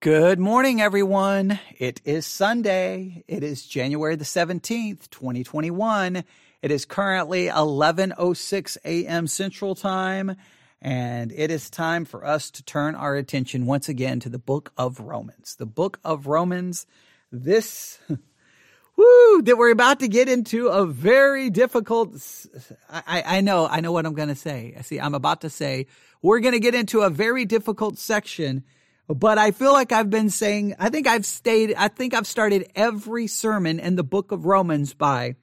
[0.00, 1.58] Good morning, everyone.
[1.76, 3.24] It is Sunday.
[3.26, 6.22] It is January the 17th, 2021.
[6.62, 9.26] It is currently 11:06 a.m.
[9.26, 10.36] Central Time,
[10.80, 14.70] and it is time for us to turn our attention once again to the book
[14.78, 15.56] of Romans.
[15.56, 16.86] The book of Romans.
[17.32, 17.98] This
[18.96, 22.14] woo that we're about to get into a very difficult
[22.88, 24.76] I, I know, I know what I'm going to say.
[24.78, 25.88] I see I'm about to say
[26.22, 28.62] we're going to get into a very difficult section
[29.08, 32.70] but I feel like I've been saying, I think I've stayed, I think I've started
[32.74, 35.36] every sermon in the book of Romans by,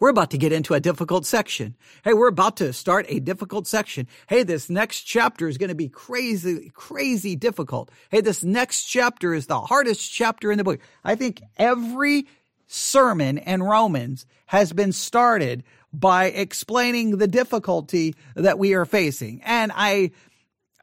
[0.00, 1.76] we're about to get into a difficult section.
[2.04, 4.08] Hey, we're about to start a difficult section.
[4.28, 7.90] Hey, this next chapter is going to be crazy, crazy difficult.
[8.10, 10.80] Hey, this next chapter is the hardest chapter in the book.
[11.04, 12.26] I think every
[12.66, 19.42] sermon in Romans has been started by explaining the difficulty that we are facing.
[19.44, 20.10] And I,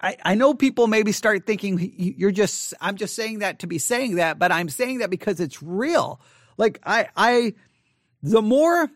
[0.02, 3.78] I, I know people maybe start thinking you're just, I'm just saying that to be
[3.78, 6.20] saying that, but I'm saying that because it's real.
[6.58, 7.54] Like I, I,
[8.24, 8.90] the more,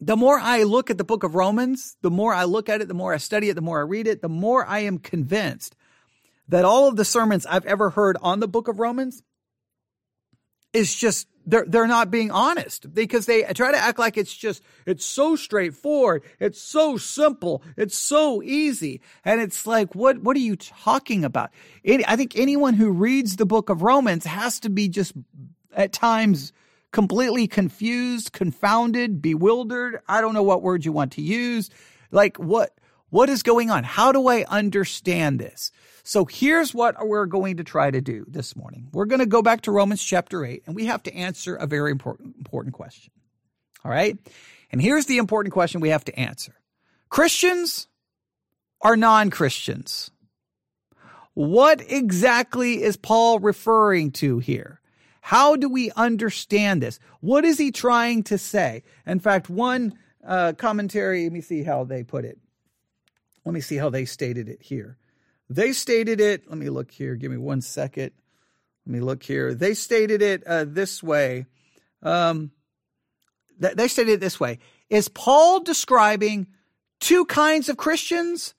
[0.00, 2.88] the more I look at the book of Romans, the more I look at it,
[2.88, 5.74] the more I study it, the more I read it, the more I am convinced
[6.48, 9.22] that all of the sermons I've ever heard on the book of Romans
[10.74, 14.62] is just they're they're not being honest because they try to act like it's just
[14.84, 20.40] it's so straightforward, it's so simple, it's so easy, and it's like what what are
[20.40, 21.50] you talking about?
[21.84, 25.12] Any, I think anyone who reads the book of Romans has to be just
[25.72, 26.52] at times
[26.92, 30.00] completely confused, confounded, bewildered.
[30.08, 31.70] I don't know what word you want to use.
[32.10, 32.72] Like what
[33.10, 33.84] what is going on?
[33.84, 35.70] How do I understand this?
[36.06, 38.88] So here's what we're going to try to do this morning.
[38.92, 41.66] We're going to go back to Romans chapter 8 and we have to answer a
[41.66, 43.10] very important, important question.
[43.82, 44.18] All right.
[44.70, 46.54] And here's the important question we have to answer.
[47.08, 47.88] Christians
[48.82, 50.10] are non-Christians.
[51.32, 54.80] What exactly is Paul referring to here?
[55.22, 57.00] How do we understand this?
[57.20, 58.82] What is he trying to say?
[59.06, 62.38] In fact, one uh, commentary, let me see how they put it.
[63.46, 64.98] Let me see how they stated it here.
[65.50, 68.12] They stated it, let me look here, give me one second.
[68.86, 69.54] Let me look here.
[69.54, 71.46] They stated it uh, this way.
[72.02, 72.50] Um,
[73.60, 74.58] th- they stated it this way
[74.90, 76.48] Is Paul describing
[77.00, 78.54] two kinds of Christians,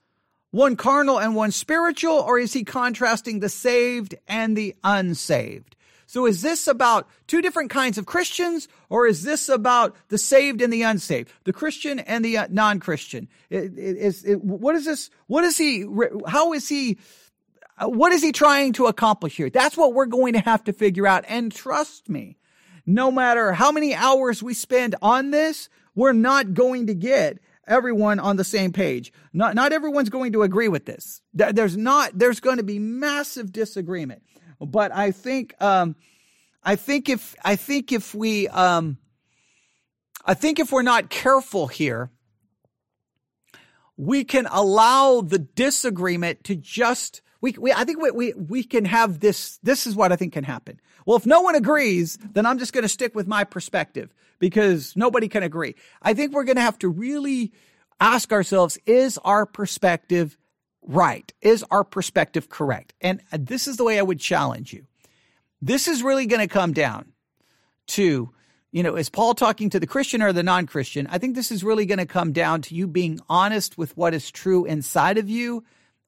[0.52, 5.75] one carnal and one spiritual, or is he contrasting the saved and the unsaved?
[6.16, 10.62] So is this about two different kinds of Christians or is this about the saved
[10.62, 13.28] and the unsaved, the Christian and the uh, non-Christian?
[13.50, 15.10] Is, what is this?
[15.28, 15.84] What is he,
[16.26, 17.00] how is he,
[17.78, 19.50] uh, what is he trying to accomplish here?
[19.50, 21.26] That's what we're going to have to figure out.
[21.28, 22.38] And trust me,
[22.86, 28.22] no matter how many hours we spend on this, we're not going to get everyone
[28.22, 29.12] on the same page.
[29.34, 31.22] Not, not everyone's going to agree with this.
[31.34, 34.22] There's not, there's going to be massive disagreement.
[34.60, 35.96] But I think, um,
[36.64, 38.98] I think if, I think if we, um,
[40.26, 42.10] I think if we're not careful here,
[43.98, 48.86] we can allow the disagreement to just, we, we, I think we, we, we can
[48.86, 50.80] have this, this is what I think can happen.
[51.06, 54.96] Well, if no one agrees, then I'm just going to stick with my perspective because
[54.96, 55.76] nobody can agree.
[56.02, 57.54] I think we're going to have to really
[58.00, 60.38] ask ourselves, is our perspective
[60.86, 61.32] right?
[61.42, 62.94] Is our perspective correct?
[63.02, 64.86] And uh, this is the way I would challenge you.
[65.62, 67.14] This is really going to come down
[67.88, 68.32] to,
[68.72, 71.08] you know, is Paul talking to the Christian or the non Christian?
[71.08, 74.14] I think this is really going to come down to you being honest with what
[74.14, 75.64] is true inside of you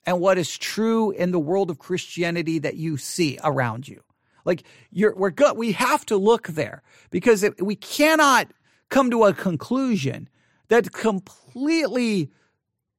[0.05, 4.01] and what is true in the world of Christianity that you see around you.
[4.45, 5.57] Like you're, we're good.
[5.57, 8.47] We have to look there because we cannot
[8.89, 10.29] come to a conclusion
[10.69, 12.31] that completely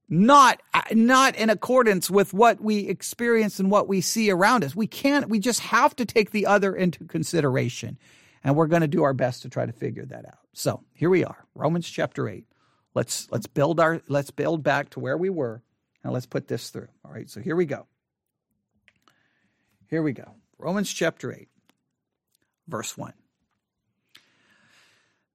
[0.08, 0.60] not
[0.92, 4.74] not in accordance with what we experience and what we see around us.
[4.74, 7.98] We can't we just have to take the other into consideration.
[8.44, 10.38] And we're going to do our best to try to figure that out.
[10.52, 11.44] So, here we are.
[11.54, 12.46] Romans chapter 8.
[12.94, 15.62] Let's let's build our let's build back to where we were
[16.02, 16.88] and let's put this through.
[17.04, 17.28] All right.
[17.28, 17.86] So, here we go.
[19.88, 20.34] Here we go.
[20.58, 21.48] Romans chapter 8
[22.68, 23.12] verse 1.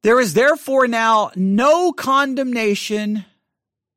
[0.04, 3.26] There is therefore now no condemnation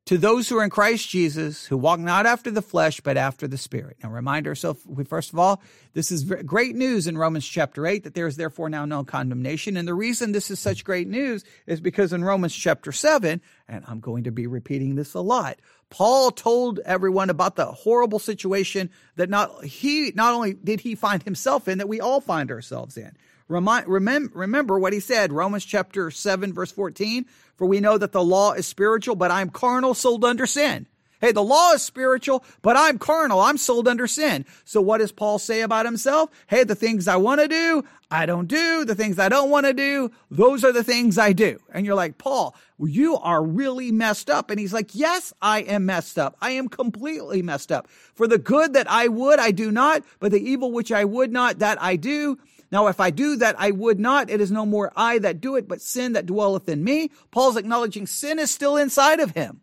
[0.07, 3.49] to those who are in Christ Jesus, who walk not after the flesh, but after
[3.49, 3.97] the Spirit.
[4.03, 5.61] Now, remind ourselves, we, first of all,
[5.95, 9.77] this is great news in Romans chapter 8 that there is therefore now no condemnation.
[9.77, 13.85] And the reason this is such great news is because in Romans chapter 7, and
[13.89, 15.59] I'm going to be repeating this a lot,
[15.91, 21.23] Paul told everyone about the horrible situation that not he not only did he find
[21.23, 23.17] himself in, that we all find ourselves in.
[23.49, 27.27] Remind, remember, remember what he said, Romans chapter 7, verse 14.
[27.57, 30.87] For we know that the law is spiritual, but I am carnal, sold under sin.
[31.21, 33.41] Hey, the law is spiritual, but I'm carnal.
[33.41, 34.45] I'm sold under sin.
[34.65, 36.31] So what does Paul say about himself?
[36.47, 38.85] Hey, the things I want to do, I don't do.
[38.85, 41.59] The things I don't want to do, those are the things I do.
[41.73, 44.51] And you're like, Paul, you are really messed up.
[44.51, 46.37] And he's like, yes, I am messed up.
[46.43, 47.89] I am completely messed up.
[47.89, 51.33] For the good that I would, I do not, but the evil which I would
[51.33, 52.39] not, that I do.
[52.73, 54.29] Now, if I do that, I would not.
[54.29, 57.11] It is no more I that do it, but sin that dwelleth in me.
[57.31, 59.61] Paul's acknowledging sin is still inside of him.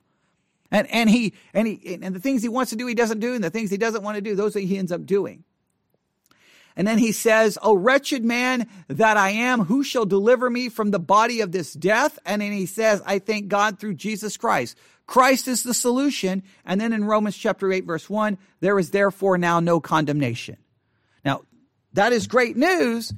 [0.72, 3.36] And, and he, and he, and the things he wants to do, he doesn't do.
[3.36, 5.44] And the things he doesn't want to do, those that he ends up doing.
[6.76, 10.92] And then he says, O wretched man that I am, who shall deliver me from
[10.92, 12.18] the body of this death?
[12.26, 14.78] And then he says, I thank God through Jesus Christ.
[15.06, 16.44] Christ is the solution.
[16.66, 20.58] And then in Romans chapter 8, verse 1, there is therefore now no condemnation.
[21.24, 21.44] Now,
[21.94, 23.14] that is great news.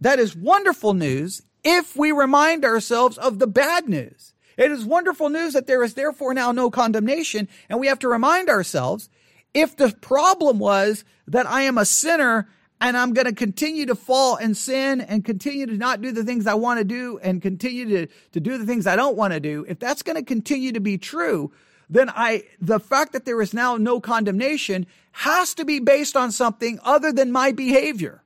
[0.00, 4.32] That is wonderful news if we remind ourselves of the bad news.
[4.56, 7.48] It is wonderful news that there is therefore now no condemnation.
[7.68, 9.08] And we have to remind ourselves
[9.54, 12.48] if the problem was that I am a sinner
[12.80, 16.24] and I'm going to continue to fall and sin and continue to not do the
[16.24, 19.32] things I want to do and continue to, to do the things I don't want
[19.32, 21.52] to do, if that's going to continue to be true,
[21.90, 26.32] then I, the fact that there is now no condemnation has to be based on
[26.32, 28.22] something other than my behavior.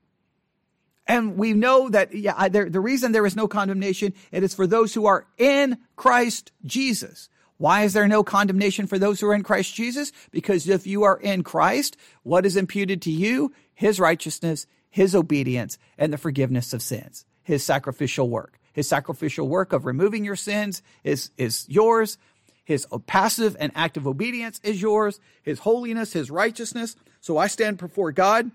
[1.07, 4.67] And we know that, yeah, there, the reason there is no condemnation, it is for
[4.67, 7.29] those who are in Christ Jesus.
[7.59, 10.13] Why is there no condemnation for those who are in Christ Jesus?
[10.31, 13.53] Because if you are in Christ, what is imputed to you?
[13.75, 17.25] His righteousness, His obedience, and the forgiveness of sins.
[17.43, 18.59] His sacrificial work.
[18.73, 22.19] His sacrificial work of removing your sins is, is yours.
[22.65, 25.21] His passive and active obedience is yours.
[25.43, 26.97] His holiness, His righteousness.
[27.21, 28.51] So I stand before God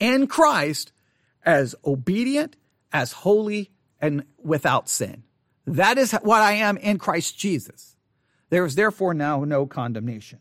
[0.00, 0.92] and Christ
[1.44, 2.56] as obedient,
[2.92, 3.70] as holy,
[4.00, 5.22] and without sin.
[5.66, 7.96] That is what I am in Christ Jesus.
[8.50, 10.40] There is therefore now no condemnation.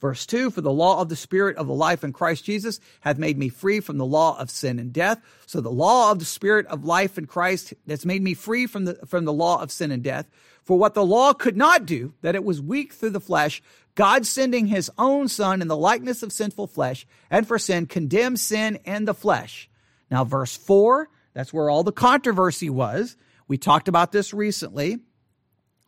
[0.00, 3.18] Verse 2 For the law of the Spirit of the life in Christ Jesus hath
[3.18, 5.20] made me free from the law of sin and death.
[5.46, 8.86] So the law of the Spirit of life in Christ that's made me free from
[8.86, 10.28] the, from the law of sin and death.
[10.62, 13.62] For what the law could not do, that it was weak through the flesh,
[13.94, 18.40] God sending his own Son in the likeness of sinful flesh, and for sin, condemned
[18.40, 19.68] sin and the flesh.
[20.10, 23.16] Now, verse 4, that's where all the controversy was.
[23.48, 24.98] We talked about this recently.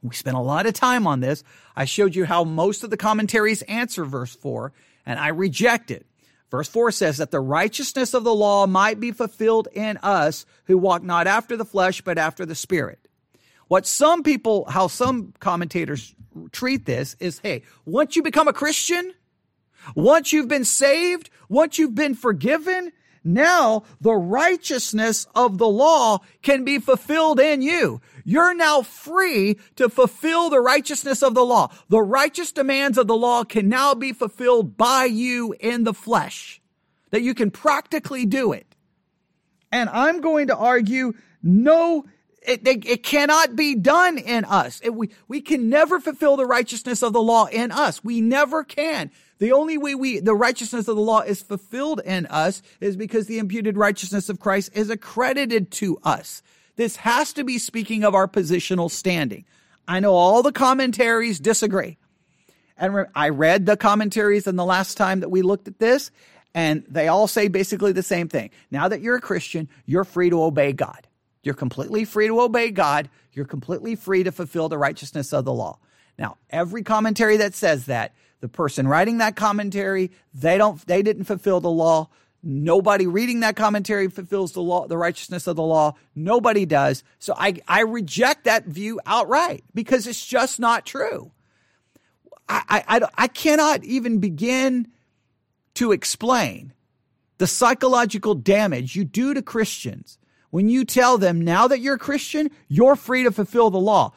[0.03, 1.45] We spent a lot of time on this.
[1.77, 4.73] I showed you how most of the commentaries answer verse 4,
[5.07, 6.07] and I reject it.
[6.51, 10.77] Verse 4 says that the righteousness of the law might be fulfilled in us who
[10.77, 12.99] walk not after the flesh, but after the spirit.
[13.69, 16.15] What some people, how some commentators
[16.51, 19.15] treat this is, hey, once you become a Christian,
[19.95, 22.93] once you've been saved, once you've been forgiven,
[23.25, 28.01] now the righteousness of the law can be fulfilled in you.
[28.25, 31.73] You're now free to fulfill the righteousness of the law.
[31.89, 36.61] The righteous demands of the law can now be fulfilled by you in the flesh.
[37.11, 38.75] That you can practically do it.
[39.71, 42.05] And I'm going to argue no
[42.45, 44.81] it, it, it, cannot be done in us.
[44.83, 48.03] It, we, we can never fulfill the righteousness of the law in us.
[48.03, 49.13] We never can.
[49.39, 53.27] The only way we, the righteousness of the law is fulfilled in us is because
[53.27, 56.43] the imputed righteousness of Christ is accredited to us.
[56.77, 59.45] This has to be speaking of our positional standing.
[59.87, 61.99] I know all the commentaries disagree.
[62.77, 66.11] And re- I read the commentaries in the last time that we looked at this,
[66.55, 68.51] and they all say basically the same thing.
[68.71, 71.07] Now that you're a Christian, you're free to obey God.
[71.43, 73.11] You're completely free to obey God.
[73.33, 75.79] You're completely free to fulfill the righteousness of the law.
[76.19, 81.25] Now, every commentary that says that, the person writing that commentary, they don't, they didn't
[81.25, 82.09] fulfill the law.
[82.43, 85.95] Nobody reading that commentary fulfills the law, the righteousness of the law.
[86.15, 87.05] Nobody does.
[87.19, 91.31] So I, I reject that view outright because it's just not true.
[92.49, 94.89] I, I, I cannot even begin
[95.75, 96.73] to explain
[97.39, 100.19] the psychological damage you do to Christians
[100.53, 104.13] when you tell them now that you're a Christian, you're free to fulfill the law.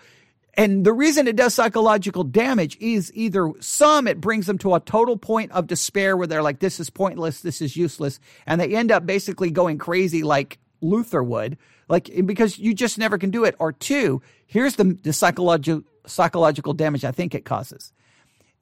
[0.57, 4.79] And the reason it does psychological damage is either some, it brings them to a
[4.79, 8.19] total point of despair where they're like, this is pointless, this is useless.
[8.45, 11.57] And they end up basically going crazy like Luther would,
[11.89, 13.55] like, because you just never can do it.
[13.59, 17.91] Or two, here's the, the psychological, psychological damage I think it causes.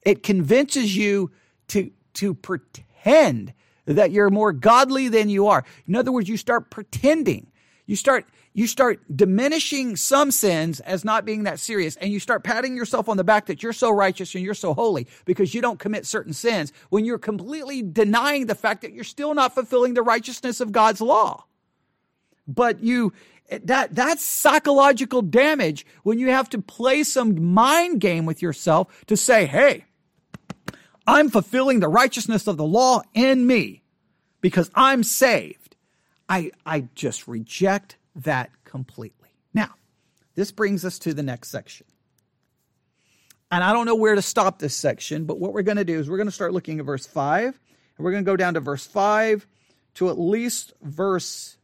[0.02, 1.30] It convinces you
[1.68, 3.52] to, to pretend
[3.86, 5.64] that you're more godly than you are.
[5.86, 7.52] In other words, you start pretending
[7.86, 8.26] you start
[8.56, 13.08] you start diminishing some sins as not being that serious and you start patting yourself
[13.08, 16.06] on the back that you're so righteous and you're so holy because you don't commit
[16.06, 20.60] certain sins when you're completely denying the fact that you're still not fulfilling the righteousness
[20.60, 21.44] of God's law.
[22.46, 23.12] But you
[23.50, 29.16] that that's psychological damage when you have to play some mind game with yourself to
[29.16, 29.84] say, "Hey,
[31.06, 33.82] I'm fulfilling the righteousness of the law in me
[34.40, 35.63] because I'm saved."
[36.28, 39.28] I I just reject that completely.
[39.52, 39.74] Now,
[40.34, 41.86] this brings us to the next section.
[43.50, 45.98] And I don't know where to stop this section, but what we're going to do
[45.98, 48.54] is we're going to start looking at verse 5, and we're going to go down
[48.54, 49.46] to verse 5
[49.94, 51.56] to at least verse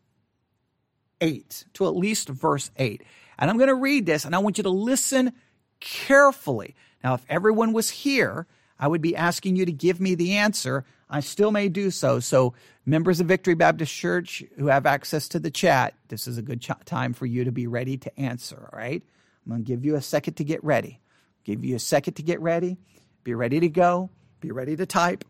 [1.20, 3.02] 8, to at least verse 8.
[3.38, 5.32] And I'm going to read this, and I want you to listen
[5.80, 6.76] carefully.
[7.02, 8.46] Now, if everyone was here,
[8.78, 10.84] I would be asking you to give me the answer.
[11.10, 12.20] I still may do so.
[12.20, 12.54] So,
[12.86, 16.60] members of Victory Baptist Church who have access to the chat, this is a good
[16.60, 19.02] ch- time for you to be ready to answer, all right?
[19.44, 21.00] I'm going to give you a second to get ready.
[21.44, 22.78] Give you a second to get ready.
[23.24, 24.10] Be ready to go.
[24.40, 25.24] Be ready to type.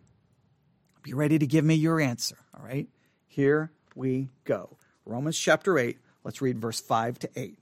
[1.02, 2.36] Be ready to give me your answer.
[2.54, 2.88] All right?
[3.26, 4.76] Here we go.
[5.06, 5.98] Romans chapter 8.
[6.24, 7.58] Let's read verse 5 to 8.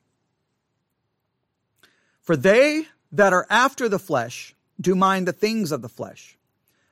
[2.21, 6.38] For they that are after the flesh do mind the things of the flesh,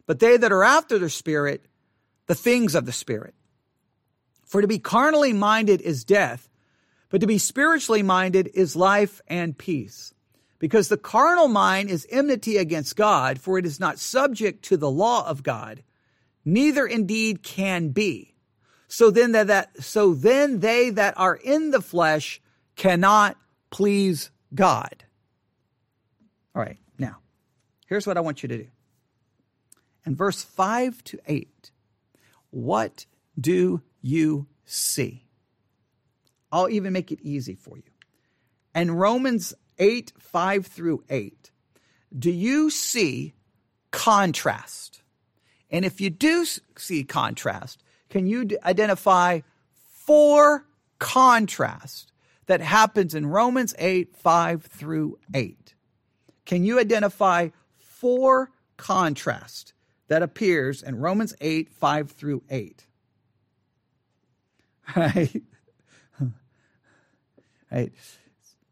[0.06, 1.66] but they that are after the Spirit,
[2.26, 3.34] the things of the Spirit.
[4.44, 6.48] For to be carnally minded is death,
[7.10, 10.14] but to be spiritually minded is life and peace.
[10.58, 14.90] Because the carnal mind is enmity against God, for it is not subject to the
[14.90, 15.82] law of God,
[16.44, 18.34] neither indeed can be.
[18.88, 22.40] So then that, that so then they that are in the flesh
[22.76, 23.36] cannot
[23.70, 25.04] please God.
[26.54, 27.18] All right, now,
[27.86, 28.66] here's what I want you to do.
[30.06, 31.72] In verse 5 to 8,
[32.50, 33.06] what
[33.38, 35.24] do you see?
[36.52, 37.82] I'll even make it easy for you.
[38.72, 41.50] In Romans 8, 5 through 8,
[42.16, 43.34] do you see
[43.90, 45.02] contrast?
[45.70, 46.46] And if you do
[46.78, 49.40] see contrast, can you identify
[49.74, 50.66] four
[51.00, 52.12] contrast
[52.46, 55.74] that happens in Romans 8, 5 through 8?
[56.44, 59.72] Can you identify four contrast
[60.08, 62.86] that appears in Romans 8, 5 through 8?
[64.94, 65.42] Right?
[67.72, 67.92] right.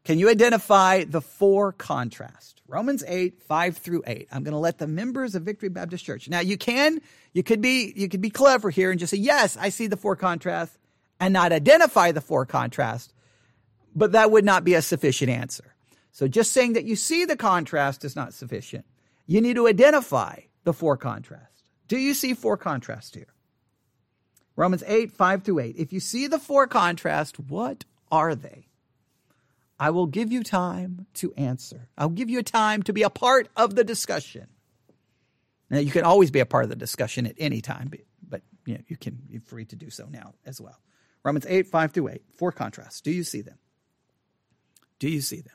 [0.04, 2.60] Can you identify the four contrast?
[2.68, 4.28] Romans 8, 5 through 8.
[4.30, 6.28] I'm going to let the members of Victory Baptist Church.
[6.28, 7.00] Now you can,
[7.32, 9.96] you could be, you could be clever here and just say, yes, I see the
[9.96, 10.78] four contrast
[11.18, 13.12] and not identify the four contrast,
[13.94, 15.74] but that would not be a sufficient answer.
[16.12, 18.84] So just saying that you see the contrast is not sufficient.
[19.26, 21.70] You need to identify the four contrast.
[21.88, 23.34] Do you see four contrast here?
[24.56, 25.76] Romans 8, 5 through 8.
[25.76, 28.68] If you see the four contrast, what are they?
[29.78, 31.88] I will give you time to answer.
[31.98, 34.46] I'll give you a time to be a part of the discussion.
[35.70, 37.90] Now, you can always be a part of the discussion at any time,
[38.28, 40.78] but you, know, you can be free to do so now as well.
[41.24, 43.00] Romans 8, 5 through 8, four contrasts.
[43.00, 43.58] Do you see them?
[44.98, 45.54] Do you see them?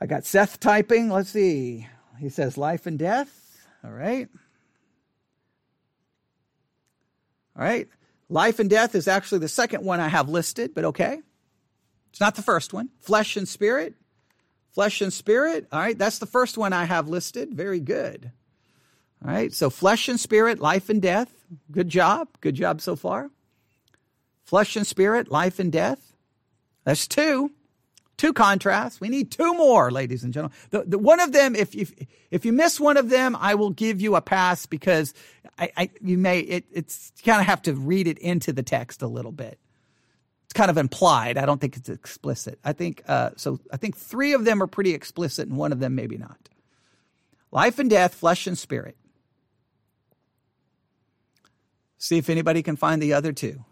[0.00, 1.10] I got Seth typing.
[1.10, 1.88] Let's see.
[2.18, 3.66] He says life and death.
[3.84, 4.28] All right.
[7.56, 7.88] All right.
[8.28, 11.20] Life and death is actually the second one I have listed, but okay.
[12.10, 12.90] It's not the first one.
[13.00, 13.94] Flesh and spirit.
[14.72, 15.66] Flesh and spirit.
[15.70, 15.98] All right.
[15.98, 17.54] That's the first one I have listed.
[17.54, 18.30] Very good.
[19.24, 19.52] All right.
[19.52, 21.30] So flesh and spirit, life and death.
[21.70, 22.28] Good job.
[22.40, 23.30] Good job so far.
[24.44, 26.12] Flesh and spirit, life and death.
[26.84, 27.50] That's two.
[28.24, 29.02] Two contrasts.
[29.02, 30.56] We need two more, ladies and gentlemen.
[30.70, 31.92] The, the, one of them, if, if
[32.30, 35.12] if you miss one of them, I will give you a pass because
[35.58, 39.02] I, I you may it, it's kind of have to read it into the text
[39.02, 39.58] a little bit
[40.44, 41.36] It's kind of implied.
[41.36, 42.58] I don't think it's explicit.
[42.64, 43.60] I think uh, so.
[43.70, 46.48] I think three of them are pretty explicit, and one of them maybe not.
[47.52, 48.96] Life and death, flesh and spirit.
[51.98, 53.66] See if anybody can find the other two.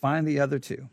[0.00, 0.88] Find the other two.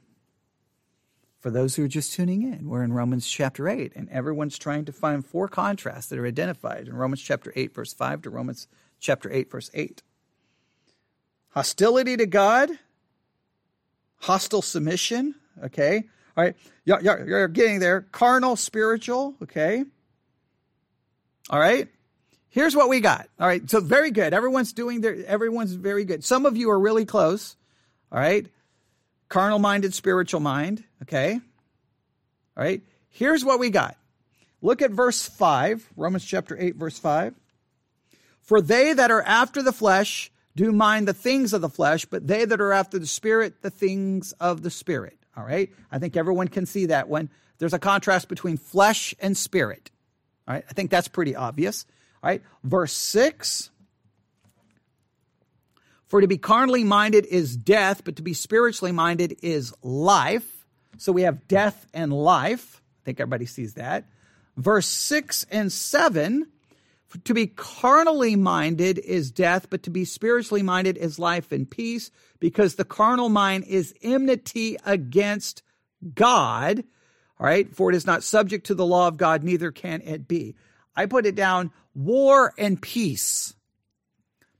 [1.44, 4.86] For those who are just tuning in, we're in Romans chapter 8, and everyone's trying
[4.86, 8.70] to find four contrasts that are identified in Romans chapter 8, verse 5 to Romans
[9.02, 10.02] chapter 8, verse 8.
[11.50, 12.70] Hostility to God,
[14.20, 15.36] hostile submission.
[15.66, 16.06] Okay.
[16.38, 16.56] All right.
[16.86, 18.04] You're, you're, you're getting there.
[18.14, 19.36] Carnal, spiritual.
[19.44, 19.84] Okay.
[21.50, 21.90] All right.
[22.48, 23.28] Here's what we got.
[23.38, 23.70] All right.
[23.70, 24.34] So very good.
[24.34, 26.24] Everyone's doing their, everyone's very good.
[26.24, 27.58] Some of you are really close.
[28.14, 28.48] All right.
[29.34, 30.84] Carnal minded, spiritual mind.
[31.02, 31.34] Okay.
[31.34, 32.84] All right.
[33.10, 33.98] Here's what we got.
[34.62, 37.34] Look at verse 5, Romans chapter 8, verse 5.
[38.42, 42.28] For they that are after the flesh do mind the things of the flesh, but
[42.28, 45.18] they that are after the spirit, the things of the spirit.
[45.36, 45.72] All right.
[45.92, 47.32] I think everyone can see that one.
[47.58, 49.90] There's a contrast between flesh and spirit.
[50.48, 50.64] All right.
[50.70, 51.88] I think that's pretty obvious.
[52.22, 52.44] All right.
[52.64, 53.72] Verse six.
[56.14, 60.68] For to be carnally minded is death, but to be spiritually minded is life.
[61.00, 62.84] So we have death and life.
[63.02, 64.06] I think everybody sees that.
[64.56, 66.46] Verse 6 and 7
[67.24, 72.12] to be carnally minded is death, but to be spiritually minded is life and peace,
[72.40, 75.64] because the carnal mind is enmity against
[76.14, 76.84] God.
[77.40, 77.76] All right.
[77.76, 80.54] For it is not subject to the law of God, neither can it be.
[80.96, 83.56] I put it down war and peace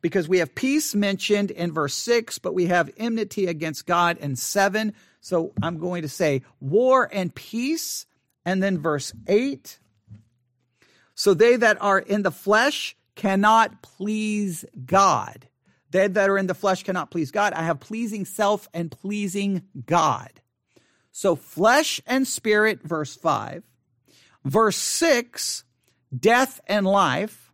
[0.04, 4.36] because we have peace mentioned in verse 6, but we have enmity against God in
[4.36, 4.94] 7.
[5.22, 8.06] So I'm going to say war and peace.
[8.46, 9.80] And then verse 8.
[11.16, 15.48] So they that are in the flesh cannot please God.
[15.90, 17.54] They that are in the flesh cannot please God.
[17.54, 20.42] I have pleasing self and pleasing God.
[21.14, 23.64] So flesh and spirit, verse 5.
[24.44, 25.64] Verse 6,
[26.20, 27.54] death and life.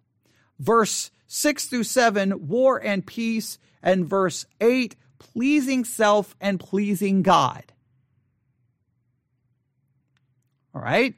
[0.58, 3.60] Verse 6 through 7, war and peace.
[3.82, 7.64] And verse 8, pleasing self and pleasing God.
[10.76, 11.14] All right?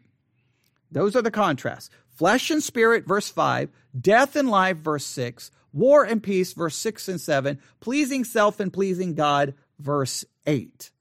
[0.91, 1.89] Those are the contrasts.
[2.09, 7.07] Flesh and spirit, verse 5, death and life, verse 6, war and peace, verse 6
[7.07, 10.91] and 7, pleasing self and pleasing God, verse 8.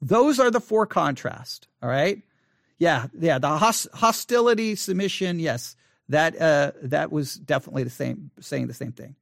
[0.00, 2.22] Those are the four contrasts, all right?
[2.78, 3.56] Yeah, yeah, the
[3.94, 5.76] hostility, submission, yes,
[6.08, 9.14] that uh, that was definitely the same, saying the same thing.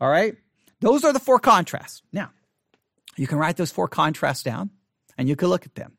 [0.00, 0.36] All right?
[0.80, 2.02] Those are the four contrasts.
[2.12, 2.30] Now,
[3.16, 4.70] you can write those four contrasts down
[5.16, 5.92] and you can look at them.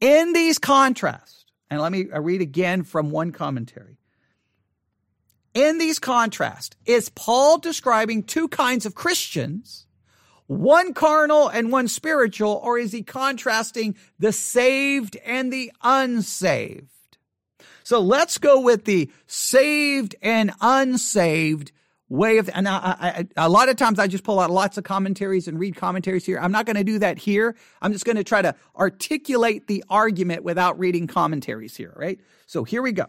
[0.00, 3.98] In these contrasts, and let me read again from one commentary.
[5.54, 9.86] In these contrasts, is Paul describing two kinds of Christians,
[10.46, 16.95] one carnal and one spiritual, or is he contrasting the saved and the unsaved?
[17.86, 21.70] So let's go with the saved and unsaved
[22.08, 24.82] way of, and I, I, a lot of times I just pull out lots of
[24.82, 26.40] commentaries and read commentaries here.
[26.40, 27.54] I'm not going to do that here.
[27.80, 32.18] I'm just going to try to articulate the argument without reading commentaries here, right?
[32.46, 33.06] So here we go.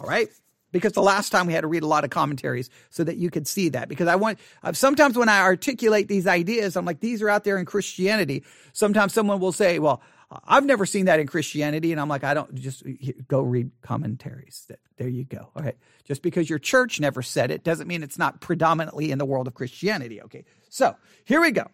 [0.00, 0.28] All right.
[0.72, 3.28] Because the last time we had to read a lot of commentaries so that you
[3.28, 3.90] could see that.
[3.90, 7.44] Because I want, uh, sometimes when I articulate these ideas, I'm like, these are out
[7.44, 8.44] there in Christianity.
[8.72, 11.90] Sometimes someone will say, well, I've never seen that in Christianity.
[11.92, 12.84] And I'm like, I don't just
[13.26, 14.70] go read commentaries.
[14.96, 15.50] There you go.
[15.56, 15.76] All right.
[16.04, 19.48] Just because your church never said it doesn't mean it's not predominantly in the world
[19.48, 20.22] of Christianity.
[20.22, 20.44] Okay.
[20.68, 21.62] So here we go.
[21.62, 21.70] All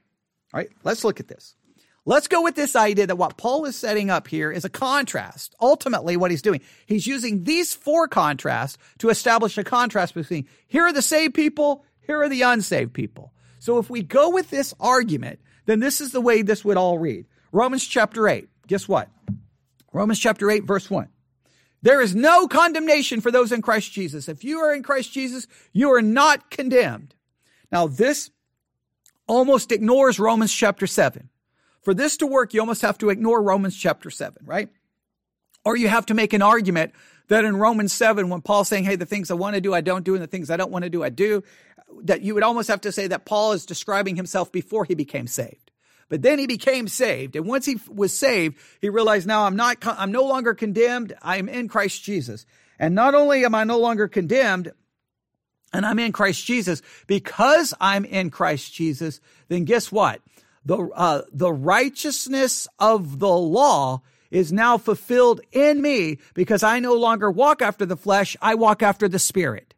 [0.55, 0.71] right.
[0.85, 1.55] Let's look at this.
[2.09, 5.57] Let's go with this idea that what Paul is setting up here is a contrast.
[5.61, 10.85] Ultimately, what he's doing, he's using these four contrasts to establish a contrast between here
[10.85, 13.33] are the saved people, here are the unsaved people.
[13.59, 16.97] So if we go with this argument, then this is the way this would all
[16.97, 17.27] read.
[17.57, 18.51] Romans chapter 8.
[18.67, 19.09] Guess what?
[19.91, 21.09] Romans chapter 8, verse 1.
[21.81, 24.29] There is no condemnation for those in Christ Jesus.
[24.29, 27.15] If you are in Christ Jesus, you are not condemned.
[27.73, 28.31] Now, this
[29.27, 31.31] almost ignores Romans chapter 7.
[31.81, 34.69] For this to work, you almost have to ignore Romans chapter 7, right?
[35.65, 36.93] Or you have to make an argument
[37.29, 39.81] that in Romans 7, when Paul's saying, hey, the things I want to do, I
[39.81, 41.43] don't do, and the things I don't want to do, I do,
[42.03, 45.27] that you would almost have to say that Paul is describing himself before he became
[45.27, 45.66] saved.
[46.09, 47.35] But then he became saved.
[47.35, 51.15] And once he was saved, he realized now I'm not, I'm no longer condemned.
[51.21, 52.47] I am in Christ Jesus.
[52.79, 54.73] And not only am I no longer condemned,
[55.73, 60.21] and I'm in Christ Jesus, because I'm in Christ Jesus, then guess what?
[60.65, 66.95] The, uh, the righteousness of the law is now fulfilled in me because I no
[66.95, 68.37] longer walk after the flesh.
[68.41, 69.75] I walk after the spirit.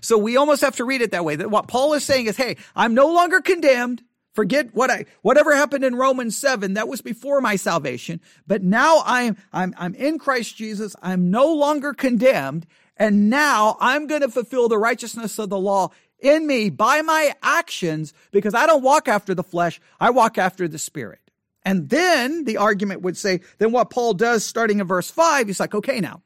[0.00, 1.36] So we almost have to read it that way.
[1.36, 4.02] That what Paul is saying is, hey, I'm no longer condemned.
[4.36, 8.20] Forget what I, whatever happened in Romans 7, that was before my salvation.
[8.46, 10.94] But now I'm, I'm, I'm in Christ Jesus.
[11.02, 12.66] I'm no longer condemned.
[12.98, 15.88] And now I'm going to fulfill the righteousness of the law
[16.20, 19.80] in me by my actions because I don't walk after the flesh.
[19.98, 21.20] I walk after the spirit.
[21.64, 25.60] And then the argument would say, then what Paul does starting in verse five, he's
[25.60, 26.20] like, okay, now,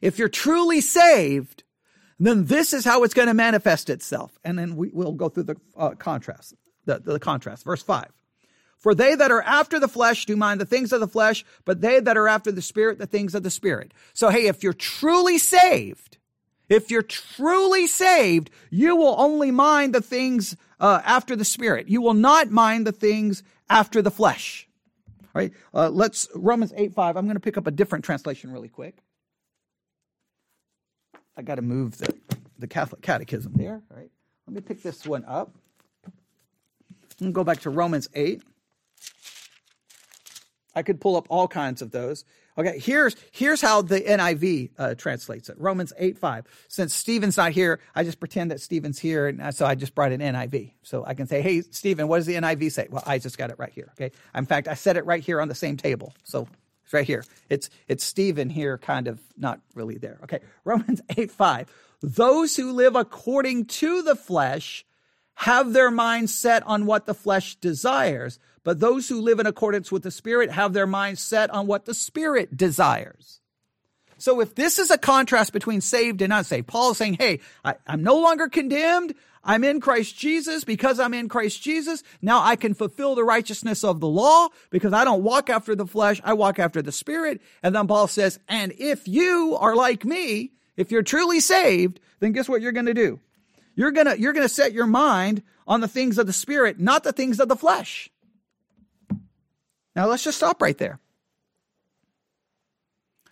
[0.00, 1.64] if you're truly saved,
[2.20, 4.38] then this is how it's going to manifest itself.
[4.44, 6.54] And then we, will go through the uh, contrast
[6.84, 7.64] the, the contrast.
[7.64, 8.06] Verse 5.
[8.78, 11.80] For they that are after the flesh do mind the things of the flesh, but
[11.80, 13.92] they that are after the spirit, the things of the spirit.
[14.12, 16.18] So, hey, if you're truly saved,
[16.68, 21.88] if you're truly saved, you will only mind the things uh, after the spirit.
[21.88, 24.68] You will not mind the things after the flesh.
[25.08, 25.52] All right.
[25.72, 27.16] Uh, let's Romans 8 5.
[27.16, 28.98] I'm going to pick up a different translation really quick.
[31.36, 32.14] I got to move the,
[32.58, 33.82] the Catholic catechism there.
[33.90, 34.10] All right.
[34.46, 35.54] Let me pick this one up
[37.32, 38.42] go back to Romans 8.
[40.74, 42.24] I could pull up all kinds of those.
[42.56, 45.56] Okay, here's here's how the NIV uh, translates it.
[45.58, 46.46] Romans 8 5.
[46.68, 50.12] Since Stephen's not here, I just pretend that Stephen's here, and so I just brought
[50.12, 50.72] an NIV.
[50.82, 52.86] So I can say, hey, Stephen, what does the NIV say?
[52.90, 53.92] Well, I just got it right here.
[54.00, 54.14] Okay.
[54.34, 56.14] In fact, I set it right here on the same table.
[56.22, 56.46] So
[56.84, 57.24] it's right here.
[57.48, 60.18] It's it's Stephen here, kind of not really there.
[60.22, 60.40] Okay.
[60.64, 61.72] Romans 8 5.
[62.02, 64.84] Those who live according to the flesh
[65.34, 69.92] have their mind set on what the flesh desires but those who live in accordance
[69.92, 73.40] with the Spirit have their minds set on what the Spirit desires.
[74.16, 77.74] So if this is a contrast between saved and unsaved, Paul is saying, hey, I,
[77.86, 79.14] am no longer condemned.
[79.44, 80.64] I'm in Christ Jesus.
[80.64, 84.94] Because I'm in Christ Jesus, now I can fulfill the righteousness of the law because
[84.94, 86.22] I don't walk after the flesh.
[86.24, 87.42] I walk after the Spirit.
[87.62, 92.32] And then Paul says, and if you are like me, if you're truly saved, then
[92.32, 93.20] guess what you're going to do?
[93.74, 96.78] You're going to, you're going to set your mind on the things of the Spirit,
[96.78, 98.10] not the things of the flesh.
[99.96, 101.00] Now let's just stop right there.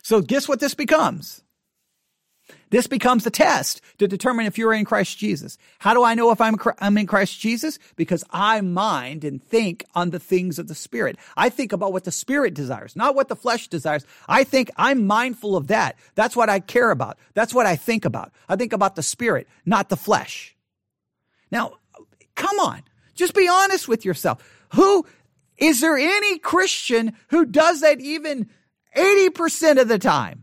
[0.01, 1.42] So guess what this becomes?
[2.69, 5.57] This becomes the test to determine if you're in Christ Jesus.
[5.79, 7.77] How do I know if I'm, I'm in Christ Jesus?
[7.95, 11.17] Because I mind and think on the things of the Spirit.
[11.37, 14.05] I think about what the Spirit desires, not what the flesh desires.
[14.27, 15.97] I think I'm mindful of that.
[16.15, 17.17] That's what I care about.
[17.33, 18.31] That's what I think about.
[18.49, 20.55] I think about the Spirit, not the flesh.
[21.51, 21.73] Now,
[22.35, 22.81] come on.
[23.13, 24.43] Just be honest with yourself.
[24.73, 25.05] Who,
[25.57, 28.49] is there any Christian who does that even
[28.95, 30.42] 80% of the time?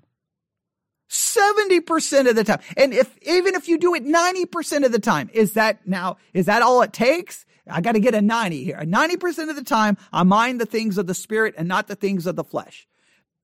[1.10, 2.60] 70% of the time.
[2.76, 6.46] And if, even if you do it 90% of the time, is that now, is
[6.46, 7.44] that all it takes?
[7.68, 8.78] I got to get a 90 here.
[8.78, 12.26] 90% of the time, I mind the things of the spirit and not the things
[12.26, 12.86] of the flesh.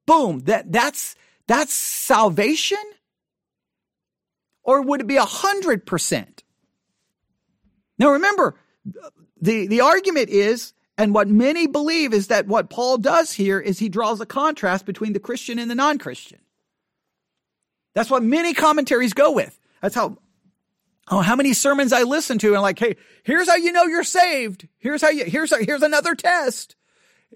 [0.07, 0.41] Boom.
[0.41, 2.79] That, that's, that's salvation?
[4.63, 6.45] Or would it be a hundred percent?
[7.99, 8.57] Now remember,
[9.41, 13.79] the, the argument is and what many believe is that what Paul does here is
[13.79, 16.39] he draws a contrast between the Christian and the non Christian.
[17.97, 19.59] That's what many commentaries go with.
[19.81, 20.19] That's how,
[21.11, 24.05] oh, how many sermons I listen to and like, hey, here's how you know you're
[24.05, 24.69] saved.
[24.77, 26.77] Here's how you, here's, how, here's another test.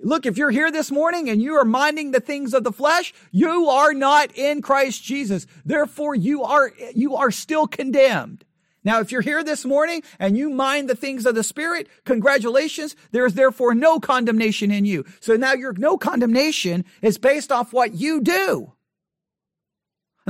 [0.03, 3.15] Look, if you're here this morning and you are minding the things of the flesh,
[3.33, 5.47] you are not in Christ Jesus.
[5.65, 8.45] Therefore, you are, you are still condemned.
[8.85, 12.97] Now, if you're here this morning and you mind the things of the Spirit, congratulations.
[13.13, 15.07] There is therefore no condemnation in you.
[15.21, 18.75] So now your no condemnation is based off what you do.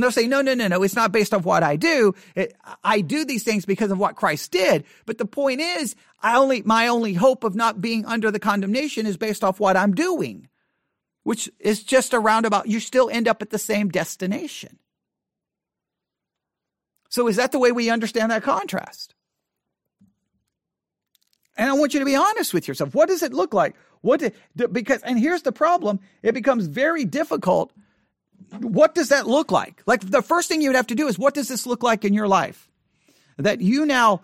[0.00, 2.14] And they'll say, no, no, no, no, it's not based off what I do.
[2.34, 4.84] It, I do these things because of what Christ did.
[5.04, 9.04] But the point is, I only, my only hope of not being under the condemnation
[9.04, 10.48] is based off what I'm doing,
[11.22, 12.66] which is just a roundabout.
[12.66, 14.78] You still end up at the same destination.
[17.10, 19.14] So is that the way we understand that contrast?
[21.58, 22.94] And I want you to be honest with yourself.
[22.94, 23.76] What does it look like?
[24.00, 24.34] What did,
[24.72, 27.74] because and here's the problem, it becomes very difficult.
[28.61, 29.83] What does that look like?
[29.87, 32.05] Like the first thing you would have to do is what does this look like
[32.05, 32.68] in your life?
[33.37, 34.22] That you now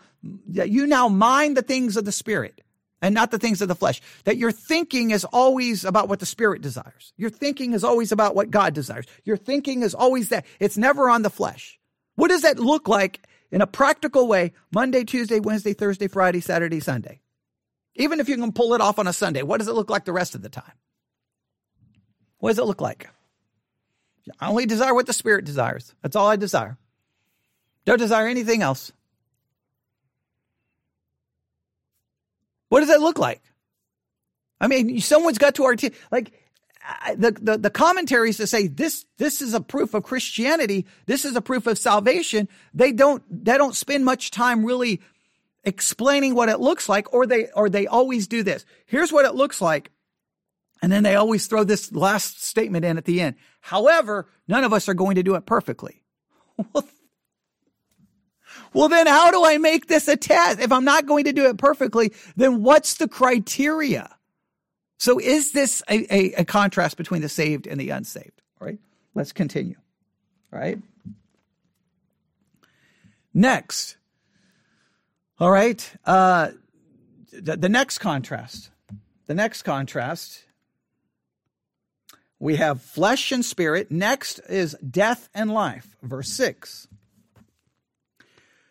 [0.49, 2.61] that you now mind the things of the spirit
[3.03, 4.01] and not the things of the flesh.
[4.25, 7.13] That your thinking is always about what the spirit desires.
[7.17, 9.07] Your thinking is always about what God desires.
[9.25, 10.47] Your thinking is always that.
[10.59, 11.79] It's never on the flesh.
[12.17, 16.81] What does that look like in a practical way Monday, Tuesday, Wednesday, Thursday, Friday, Saturday,
[16.81, 17.21] Sunday?
[17.95, 20.05] Even if you can pull it off on a Sunday, what does it look like
[20.05, 20.73] the rest of the time?
[22.39, 23.09] What does it look like?
[24.41, 25.95] I only desire what the Spirit desires.
[26.03, 26.77] That's all I desire.
[27.85, 28.93] Don't desire anything else.
[32.69, 33.41] What does that look like?
[34.61, 36.33] I mean, someone's got to articulate, like,
[37.17, 41.35] the, the, the commentaries to say this this is a proof of Christianity, this is
[41.35, 42.49] a proof of salvation.
[42.75, 45.01] They don't they don't spend much time really
[45.65, 48.65] explaining what it looks like, or they or they always do this.
[48.87, 49.91] Here's what it looks like,
[50.83, 53.37] and then they always throw this last statement in at the end.
[53.61, 56.03] However, none of us are going to do it perfectly.
[58.73, 60.61] well, then how do I make this a test?
[60.61, 64.11] If I'm not going to do it perfectly, then what's the criteria?
[64.99, 68.41] So is this a, a, a, contrast between the saved and the unsaved?
[68.61, 68.79] All right,
[69.15, 69.77] let's continue.
[70.53, 70.79] All right.
[73.35, 73.99] Next.
[75.39, 75.93] All right.
[76.07, 76.53] Uh,
[77.31, 78.71] the, the next contrast.
[79.27, 80.46] The next contrast.
[82.39, 83.91] We have flesh and spirit.
[83.91, 85.97] Next is death and life.
[86.03, 86.89] Verse 6.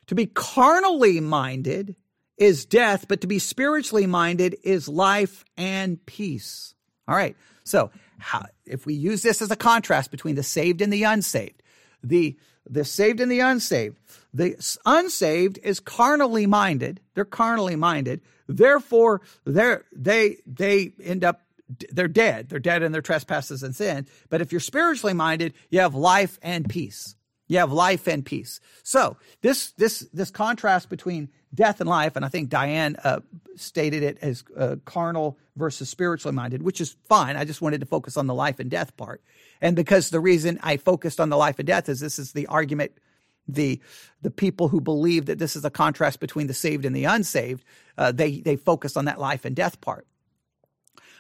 [0.08, 1.96] To be carnally minded
[2.38, 6.76] is death, but to be spiritually minded is life and peace.
[7.08, 7.36] All right.
[7.64, 11.64] So, how, if we use this as a contrast between the saved and the unsaved,
[12.04, 13.98] the the saved and the unsaved,
[14.34, 17.00] the unsaved is carnally minded.
[17.14, 18.22] They're carnally minded.
[18.48, 21.45] Therefore, they they they end up
[21.92, 22.50] they're dead.
[22.50, 24.08] They're dead in their trespasses and sin.
[24.30, 27.16] But if you're spiritually minded, you have life and peace.
[27.48, 28.60] You have life and peace.
[28.84, 33.20] So this this this contrast between death and life, and I think Diane uh,
[33.56, 37.38] stated it as uh, carnal versus spiritually minded, which is fine.
[37.38, 39.22] I just wanted to focus on the life and death part,
[39.62, 42.48] and because the reason I focused on the life and death is this is the
[42.48, 42.94] argument
[43.48, 43.80] the
[44.22, 47.64] the people who believe that this is a contrast between the saved and the unsaved,
[47.98, 50.08] uh, they they focus on that life and death part.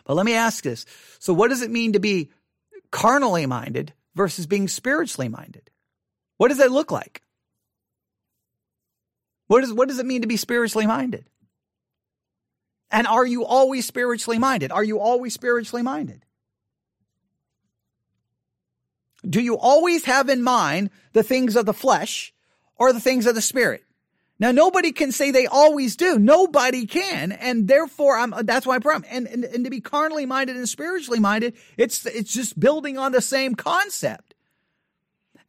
[0.05, 0.85] But let me ask this:
[1.19, 2.31] so what does it mean to be
[2.91, 5.69] carnally minded versus being spiritually minded?
[6.37, 7.21] What does that look like?
[9.47, 11.25] What, is, what does it mean to be spiritually minded?
[12.91, 14.71] And are you always spiritually minded?
[14.71, 16.25] Are you always spiritually minded?
[19.27, 22.33] Do you always have in mind the things of the flesh
[22.77, 23.84] or the things of the spirit?
[24.37, 26.19] Now, nobody can say they always do.
[26.19, 27.31] Nobody can.
[27.31, 31.19] And therefore, I'm, that's why I'm, and, and, and to be carnally minded and spiritually
[31.19, 34.35] minded, it's, it's just building on the same concept.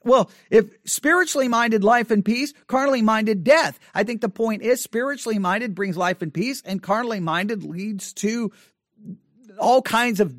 [0.04, 3.80] Well, if spiritually minded life and peace, carnally minded death.
[3.92, 8.12] I think the point is spiritually minded brings life and peace, and carnally minded leads
[8.14, 8.52] to
[9.58, 10.32] all kinds of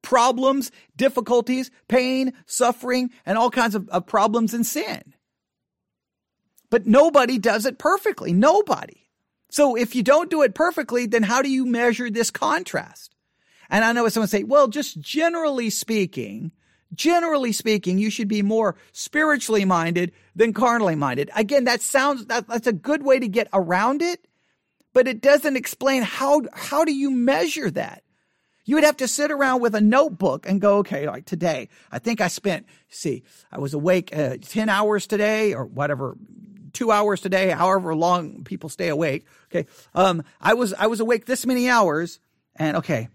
[0.00, 5.02] problems, difficulties, pain, suffering, and all kinds of, of problems and sin.
[6.70, 8.32] But nobody does it perfectly.
[8.32, 9.08] Nobody.
[9.50, 13.14] So if you don't do it perfectly, then how do you measure this contrast?
[13.68, 16.52] And I know someone say, well, just generally speaking,
[16.94, 21.30] generally speaking, you should be more spiritually minded than carnally minded.
[21.34, 24.26] Again, that sounds, that, that's a good way to get around it,
[24.92, 28.02] but it doesn't explain how, how do you measure that?
[28.64, 31.98] You would have to sit around with a notebook and go, okay, like today, I
[31.98, 36.16] think I spent, see, I was awake uh, 10 hours today or whatever,
[36.72, 39.26] two hours today, however long people stay awake.
[39.52, 39.68] Okay.
[39.94, 42.20] Um, I was, I was awake this many hours
[42.56, 43.08] and okay,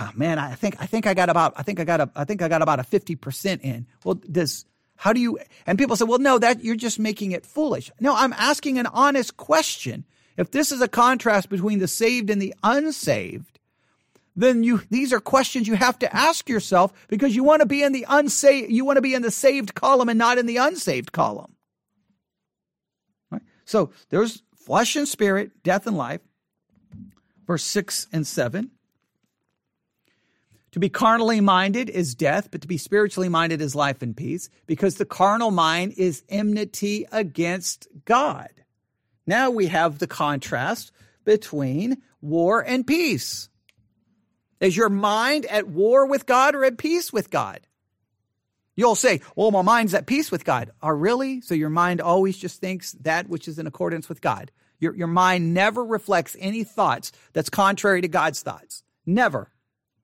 [0.00, 2.24] oh, man, I think I think I got about I think I got a I
[2.24, 3.86] think I got about a fifty percent in.
[4.04, 4.64] Well, does
[4.96, 5.38] how do you?
[5.66, 7.90] And people say, well, no, that you're just making it foolish.
[8.00, 10.04] No, I'm asking an honest question.
[10.36, 13.58] If this is a contrast between the saved and the unsaved,
[14.34, 17.82] then you these are questions you have to ask yourself because you want to be
[17.82, 20.56] in the unsaved you want to be in the saved column and not in the
[20.56, 21.54] unsaved column.
[23.72, 26.20] So there's flesh and spirit, death and life.
[27.46, 28.70] Verse 6 and 7.
[30.72, 34.50] To be carnally minded is death, but to be spiritually minded is life and peace,
[34.66, 38.50] because the carnal mind is enmity against God.
[39.26, 40.92] Now we have the contrast
[41.24, 43.48] between war and peace.
[44.60, 47.60] Is your mind at war with God or at peace with God?
[48.74, 50.70] You'll say, well, my mind's at peace with God.
[50.80, 51.40] Are oh, really?
[51.42, 54.50] So your mind always just thinks that which is in accordance with God.
[54.80, 58.82] Your, your mind never reflects any thoughts that's contrary to God's thoughts.
[59.04, 59.50] Never.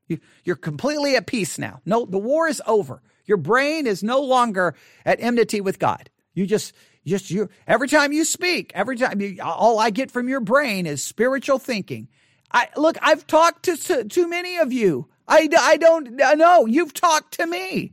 [0.06, 1.80] You, you're completely at peace now.
[1.84, 3.02] No, the war is over.
[3.24, 6.10] Your brain is no longer at enmity with God.
[6.34, 6.72] You just,
[7.06, 7.48] just you.
[7.66, 11.58] Every time you speak, every time you, all I get from your brain is spiritual
[11.58, 12.08] thinking.
[12.50, 12.96] I look.
[13.02, 15.08] I've talked to to, to many of you.
[15.26, 16.64] I, I don't know.
[16.64, 17.92] You've talked to me.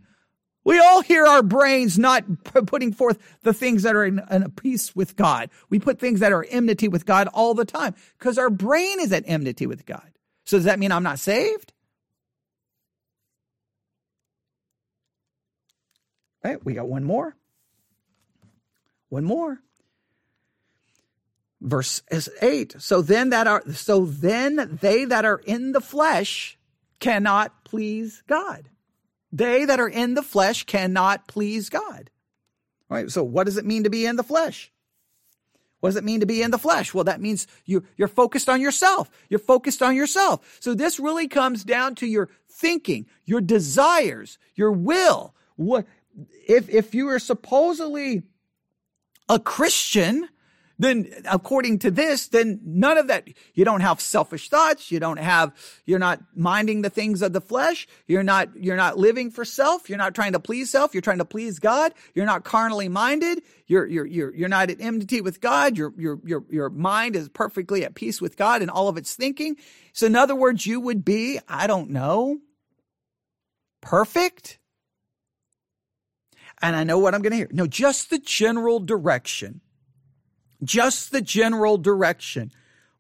[0.66, 4.50] We all hear our brains not putting forth the things that are in, in a
[4.50, 5.52] peace with God.
[5.70, 9.14] We put things that are enmity with God all the time because our brain is
[9.14, 10.12] at enmity with God.
[10.44, 11.72] So does that mean I'm not saved?
[16.44, 17.36] Right, we got one more.
[19.10, 19.60] One more.
[21.62, 22.02] Verse
[22.42, 22.76] 8.
[22.80, 26.58] So then that are so then they that are in the flesh
[27.00, 28.70] cannot please God.
[29.36, 32.10] They that are in the flesh cannot please God.
[32.90, 33.12] All right.
[33.12, 34.72] So what does it mean to be in the flesh?
[35.82, 36.94] What does it mean to be in the flesh?
[36.94, 39.12] Well, that means you, you're focused on yourself.
[39.28, 40.58] You're focused on yourself.
[40.62, 45.36] So this really comes down to your thinking, your desires, your will.
[45.58, 45.86] What,
[46.48, 48.24] if if you are supposedly
[49.28, 50.30] a Christian,
[50.78, 54.92] then according to this, then none of that, you don't have selfish thoughts.
[54.92, 55.54] You don't have,
[55.86, 57.88] you're not minding the things of the flesh.
[58.08, 59.90] You're not, you're not living for self.
[59.90, 60.94] You're not trying to please self.
[60.94, 61.94] You're trying to please God.
[62.14, 63.42] You're not carnally minded.
[63.68, 65.78] You're, you're, you're, you're not at enmity with God.
[65.78, 69.16] Your, your, your, your mind is perfectly at peace with God and all of its
[69.16, 69.56] thinking.
[69.94, 72.40] So in other words, you would be, I don't know,
[73.82, 74.60] perfect
[76.62, 77.50] and I know what I'm going to hear.
[77.52, 79.62] No, just the general direction.
[80.64, 82.52] Just the general direction.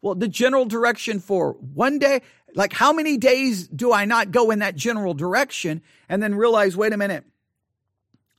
[0.02, 2.22] Well, the general direction for one day,
[2.54, 6.78] like how many days do I not go in that general direction and then realize,
[6.78, 7.24] wait a minute,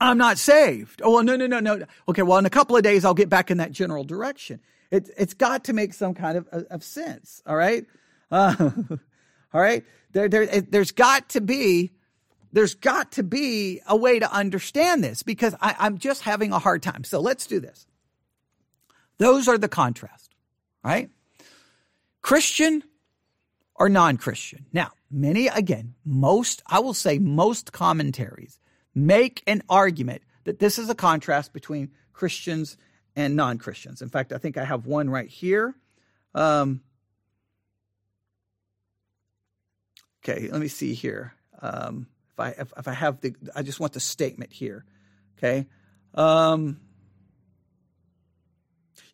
[0.01, 1.01] I'm not saved.
[1.03, 1.85] Oh, no, no, no, no.
[2.09, 4.61] Okay, well, in a couple of days, I'll get back in that general direction.
[4.91, 7.43] It, it's got to make some kind of, of sense.
[7.47, 7.87] All right.
[8.31, 8.55] Uh,
[8.91, 8.99] all
[9.53, 9.85] All right.
[10.13, 11.93] There, there, there's got to be,
[12.53, 16.59] there's got to be a way to understand this because I, I'm just having a
[16.59, 17.05] hard time.
[17.05, 17.87] So let's do this.
[19.19, 20.35] Those are the contrast,
[20.85, 21.11] right?
[22.23, 22.83] Christian
[23.75, 24.67] or non Christian.
[24.73, 28.59] Now, many, again, most, I will say most commentaries
[28.95, 32.77] make an argument that this is a contrast between Christians
[33.15, 34.03] and non Christians.
[34.03, 35.75] In fact, I think I have one right here.
[36.35, 36.83] Um,
[40.25, 41.35] okay, let me see here.
[41.61, 44.85] Um, if I if, if, I have the, I just want the statement here.
[45.39, 45.67] Okay.
[46.15, 46.81] Um,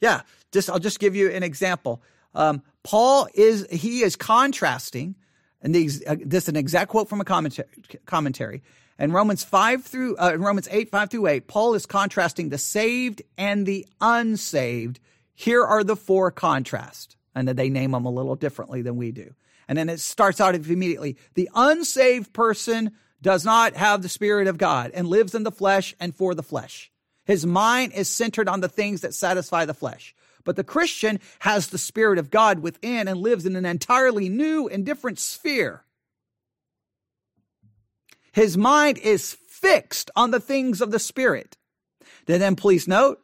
[0.03, 2.03] yeah, just I'll just give you an example.
[2.35, 5.15] Um, Paul is he is contrasting,
[5.63, 7.69] and the, uh, this is an exact quote from a commentary.
[8.05, 8.63] commentary
[8.99, 13.23] in Romans five through uh, Romans eight five through eight, Paul is contrasting the saved
[13.39, 15.01] and the unsaved.
[15.35, 19.13] Here are the four contrasts, and then they name them a little differently than we
[19.13, 19.35] do.
[19.67, 24.59] And then it starts out immediately: the unsaved person does not have the Spirit of
[24.59, 26.92] God and lives in the flesh and for the flesh.
[27.25, 30.15] His mind is centered on the things that satisfy the flesh.
[30.45, 34.69] But the Christian has the Spirit of God within and lives in an entirely new
[34.69, 35.85] and different sphere.
[38.33, 41.57] His mind is fixed on the things of the Spirit.
[42.27, 43.21] Then please note,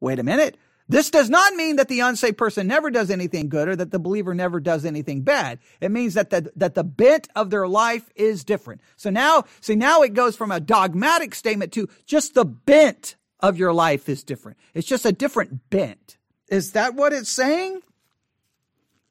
[0.00, 0.58] wait a minute.
[0.90, 4.00] This does not mean that the unsaved person never does anything good or that the
[4.00, 5.60] believer never does anything bad.
[5.80, 8.80] It means that the, that the bent of their life is different.
[8.96, 13.56] So now, see, now it goes from a dogmatic statement to just the bent of
[13.56, 14.58] your life is different.
[14.74, 16.18] It's just a different bent.
[16.48, 17.82] Is that what it's saying?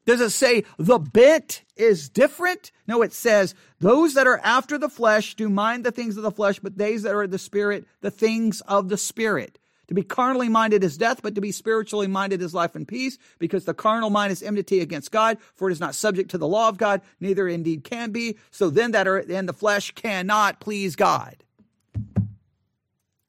[0.04, 2.72] Does it say the bent is different?
[2.86, 6.30] No, it says those that are after the flesh do mind the things of the
[6.30, 9.58] flesh, but those that are the spirit, the things of the spirit.
[9.90, 13.18] To be carnally minded is death, but to be spiritually minded is life and peace,
[13.40, 16.46] because the carnal mind is enmity against God, for it is not subject to the
[16.46, 18.38] law of God, neither indeed can be.
[18.52, 21.42] So then that are in the flesh cannot please God.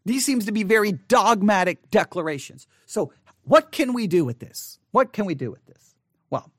[0.05, 2.67] These seems to be very dogmatic declarations.
[2.85, 3.11] So
[3.43, 4.77] what can we do with this?
[4.91, 5.95] What can we do with this?
[6.29, 6.51] Well,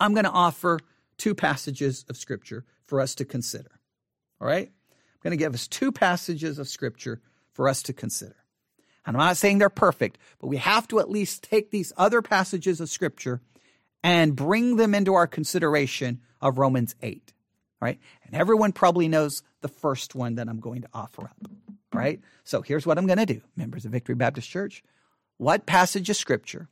[0.00, 0.80] I'm going to offer
[1.18, 3.80] two passages of scripture for us to consider.
[4.40, 4.68] All right?
[4.68, 7.20] I'm going to give us two passages of scripture
[7.52, 8.36] for us to consider.
[9.06, 12.22] And I'm not saying they're perfect, but we have to at least take these other
[12.22, 13.40] passages of scripture
[14.02, 17.32] and bring them into our consideration of Romans 8.
[17.80, 17.98] Right?
[18.24, 21.36] And everyone probably knows the first one that I'm going to offer up.
[21.92, 22.20] Right?
[22.44, 24.82] So here's what I'm going to do, members of Victory Baptist Church.
[25.36, 26.68] What passage of scripture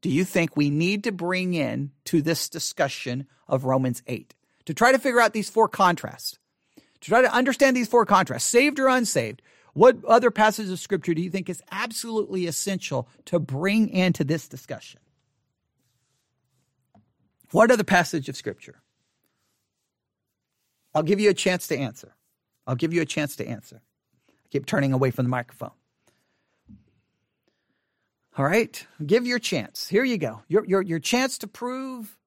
[0.00, 4.34] do you think we need to bring in to this discussion of Romans 8
[4.66, 6.38] to try to figure out these four contrasts?
[7.00, 9.40] To try to understand these four contrasts, saved or unsaved,
[9.78, 14.48] what other passages of scripture do you think is absolutely essential to bring into this
[14.48, 14.98] discussion?
[17.52, 18.82] What other passage of scripture?
[20.96, 22.12] I'll give you a chance to answer.
[22.66, 23.80] I'll give you a chance to answer.
[24.28, 25.70] I keep turning away from the microphone.
[28.36, 29.86] All right, give your chance.
[29.86, 30.42] Here you go.
[30.48, 32.18] Your your your chance to prove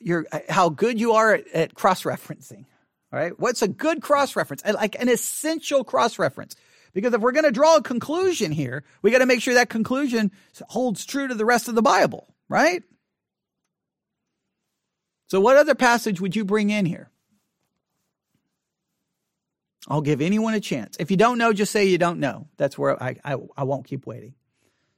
[0.00, 2.66] your how good you are at, at cross referencing.
[3.12, 4.64] All right, what's a good cross reference?
[4.64, 6.56] Like an essential cross reference.
[6.94, 9.70] Because if we're going to draw a conclusion here, we got to make sure that
[9.70, 10.30] conclusion
[10.68, 12.82] holds true to the rest of the Bible, right?
[15.28, 17.08] So, what other passage would you bring in here?
[19.88, 20.96] I'll give anyone a chance.
[21.00, 22.48] If you don't know, just say you don't know.
[22.56, 24.34] That's where I, I, I won't keep waiting.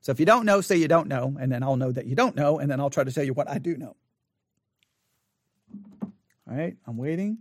[0.00, 2.14] So if you don't know, say you don't know, and then I'll know that you
[2.14, 3.96] don't know, and then I'll try to tell you what I do know.
[6.02, 7.38] All right, I'm waiting.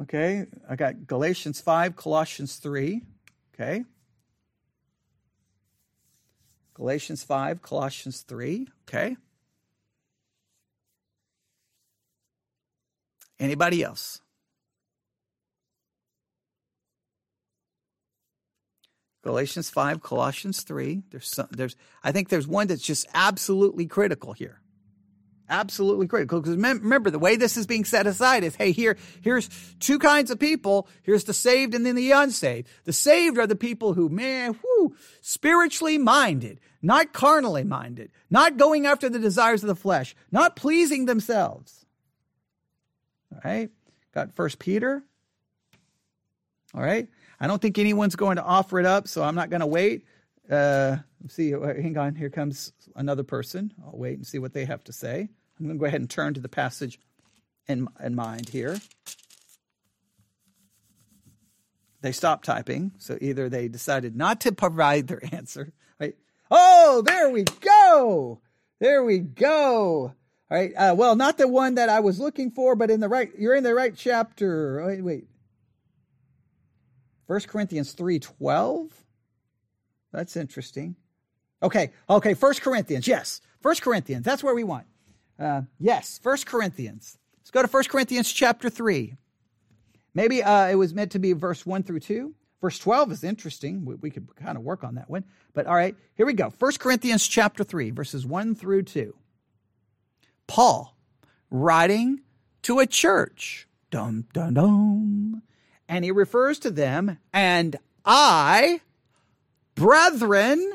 [0.00, 3.02] Okay, I got Galatians 5, Colossians 3.
[3.54, 3.84] Okay.
[6.74, 8.68] Galatians 5, Colossians 3.
[8.88, 9.16] Okay.
[13.40, 14.20] Anybody else?
[19.22, 21.02] Galatians 5, Colossians 3.
[21.10, 24.60] There's some, there's I think there's one that's just absolutely critical here.
[25.50, 29.48] Absolutely critical because remember the way this is being set aside is hey here here's
[29.80, 30.88] two kinds of people.
[31.02, 32.68] Here's the saved and then the unsaved.
[32.84, 38.86] The saved are the people who man whoo spiritually minded not carnally minded not going
[38.86, 41.86] after the desires of the flesh not pleasing themselves.
[43.32, 43.70] All right?
[44.12, 45.02] Got first Peter.
[46.74, 47.08] All right?
[47.40, 50.04] I don't think anyone's going to offer it up, so I'm not going to wait.
[50.50, 50.96] Uh,
[51.26, 53.72] see, uh, hang on, here comes another person.
[53.84, 55.28] I'll wait and see what they have to say.
[55.58, 57.00] I'm going to go ahead and turn to the passage
[57.66, 58.78] in, in mind here.
[62.00, 65.72] They stopped typing, so either they decided not to provide their answer.
[65.98, 66.14] Right?
[66.50, 68.40] Oh, there we go.
[68.78, 70.14] There we go.
[70.50, 70.72] All right.
[70.74, 73.56] Uh, well, not the one that I was looking for, but in the right, you're
[73.56, 74.84] in the right chapter.
[74.86, 75.24] Wait, wait.
[77.26, 78.90] 1 Corinthians 3.12?
[80.12, 80.96] That's interesting.
[81.62, 81.92] Okay.
[82.08, 82.34] Okay.
[82.34, 83.06] First Corinthians.
[83.06, 83.40] Yes.
[83.60, 84.24] First Corinthians.
[84.24, 84.86] That's where we want.
[85.38, 86.18] Uh, yes.
[86.22, 87.18] First Corinthians.
[87.40, 89.14] Let's go to First Corinthians chapter 3.
[90.14, 92.34] Maybe uh, it was meant to be verse 1 through 2.
[92.60, 93.84] Verse 12 is interesting.
[93.84, 95.24] We, we could kind of work on that one.
[95.54, 96.50] But all right, here we go.
[96.50, 99.14] First Corinthians chapter 3, verses 1 through 2.
[100.46, 100.96] Paul
[101.50, 102.20] writing
[102.62, 103.68] to a church.
[103.90, 105.42] Dum, dum, dum.
[105.88, 108.80] And he refers to them, and I,
[109.74, 110.74] brethren,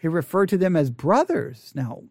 [0.00, 1.72] he referred to them as brothers.
[1.74, 2.02] Now,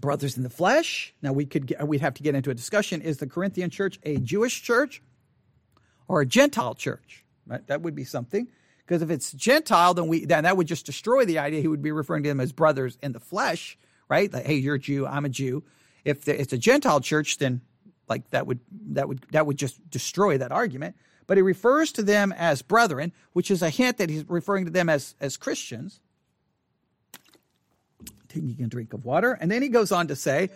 [0.00, 1.14] brothers in the flesh.
[1.22, 3.98] Now we could get, we'd have to get into a discussion: is the Corinthian church
[4.02, 5.02] a Jewish church
[6.08, 7.24] or a Gentile church?
[7.46, 7.66] Right?
[7.66, 8.48] That would be something.
[8.86, 11.82] Because if it's Gentile, then we then that would just destroy the idea he would
[11.82, 13.78] be referring to them as brothers in the flesh,
[14.08, 14.32] right?
[14.32, 15.64] Like, hey, you're a Jew, I'm a Jew.
[16.04, 17.62] If it's a Gentile church, then
[18.08, 20.96] like that would that would that would just destroy that argument.
[21.26, 24.70] But he refers to them as brethren, which is a hint that he's referring to
[24.70, 26.00] them as as Christians.
[28.32, 30.50] Taking a drink of water, and then he goes on to say,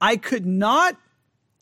[0.00, 0.96] "I could not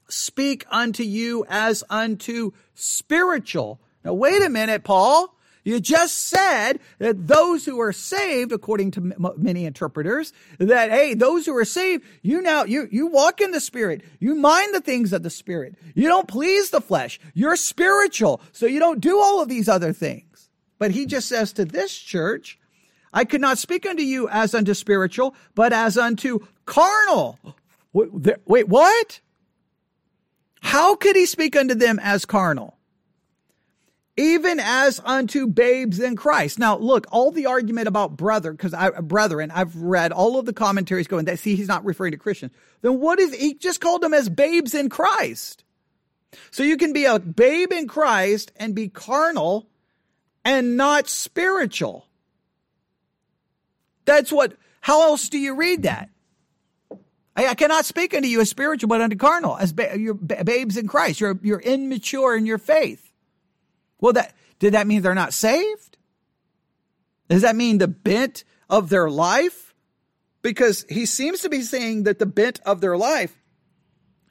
[0.09, 5.37] speak unto you as unto spiritual." Now wait a minute, Paul.
[5.63, 11.15] You just said that those who are saved, according to m- many interpreters, that hey,
[11.15, 14.81] those who are saved, you now you you walk in the spirit, you mind the
[14.81, 19.21] things of the spirit, you don't please the flesh, you're spiritual, so you don't do
[19.21, 20.49] all of these other things.
[20.79, 22.59] But he just says to this church,
[23.13, 27.39] I could not speak unto you as unto spiritual, but as unto carnal.
[27.93, 29.21] Wait, what?
[30.63, 32.77] How could he speak unto them as carnal?
[34.21, 36.59] even as unto babes in Christ.
[36.59, 40.53] Now, look, all the argument about brother, because I, brethren, I've read all of the
[40.53, 42.53] commentaries going that, see, he's not referring to Christians.
[42.83, 45.65] Then what is, he just called them as babes in Christ.
[46.51, 49.69] So you can be a babe in Christ and be carnal
[50.45, 52.07] and not spiritual.
[54.05, 56.11] That's what, how else do you read that?
[57.37, 60.77] I, I cannot speak unto you as spiritual, but unto carnal, as ba- you're babes
[60.77, 61.21] in Christ.
[61.21, 63.13] You're, you're immature in your faith.
[64.01, 65.97] Well, that did that mean they're not saved?
[67.29, 69.75] Does that mean the bent of their life?
[70.43, 73.37] Because he seems to be saying that the bent of their life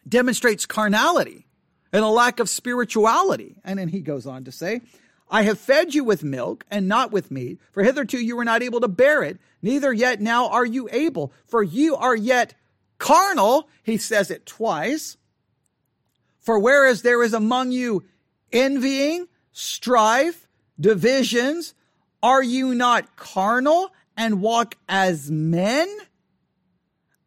[0.08, 1.48] demonstrates carnality
[1.94, 3.60] and a lack of spirituality.
[3.64, 4.82] And then he goes on to say,
[5.30, 8.64] I have fed you with milk and not with meat, for hitherto you were not
[8.64, 12.56] able to bear it, neither yet now are you able, for you are yet
[12.98, 13.70] carnal.
[13.84, 15.18] He says it twice.
[16.40, 18.06] For whereas there is among you
[18.52, 20.48] envying strife,
[20.80, 21.74] divisions?
[22.24, 25.88] Are you not carnal and walk as men?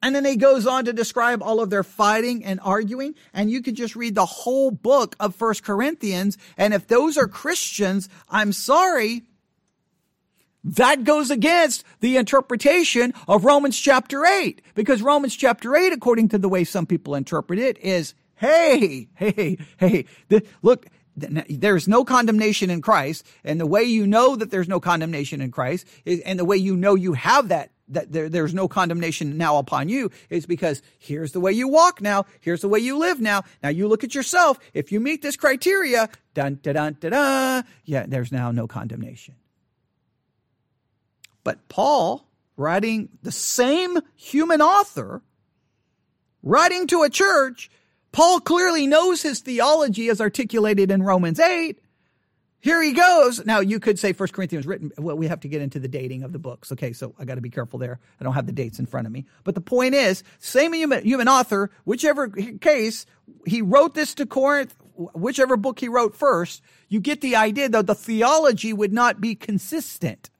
[0.02, 3.14] And then he goes on to describe all of their fighting and arguing.
[3.32, 6.36] And you could just read the whole book of First Corinthians.
[6.56, 9.22] And if those are Christians, I'm sorry.
[10.64, 14.62] That goes against the interpretation of Romans chapter 8.
[14.74, 19.58] Because Romans chapter 8, according to the way some people interpret it, is, hey, hey,
[19.78, 20.86] hey, the, look,
[21.16, 23.26] there's no condemnation in Christ.
[23.44, 26.56] And the way you know that there's no condemnation in Christ is, and the way
[26.56, 30.82] you know you have that, that there, there's no condemnation now upon you is because
[30.98, 32.26] here's the way you walk now.
[32.40, 33.42] Here's the way you live now.
[33.62, 34.58] Now you look at yourself.
[34.74, 39.34] If you meet this criteria, dun, dun, dun, dun, dun, yeah, there's now no condemnation.
[41.44, 42.26] But Paul,
[42.56, 45.22] writing the same human author,
[46.42, 47.70] writing to a church,
[48.12, 51.78] Paul clearly knows his theology as articulated in Romans 8.
[52.62, 53.44] Here he goes.
[53.44, 54.92] Now you could say First Corinthians written.
[54.96, 56.70] Well, we have to get into the dating of the books.
[56.70, 57.98] Okay, so I got to be careful there.
[58.20, 59.26] I don't have the dates in front of me.
[59.42, 63.04] But the point is, same human, human author, whichever case
[63.44, 67.88] he wrote this to Corinth, whichever book he wrote first, you get the idea that
[67.88, 70.30] the theology would not be consistent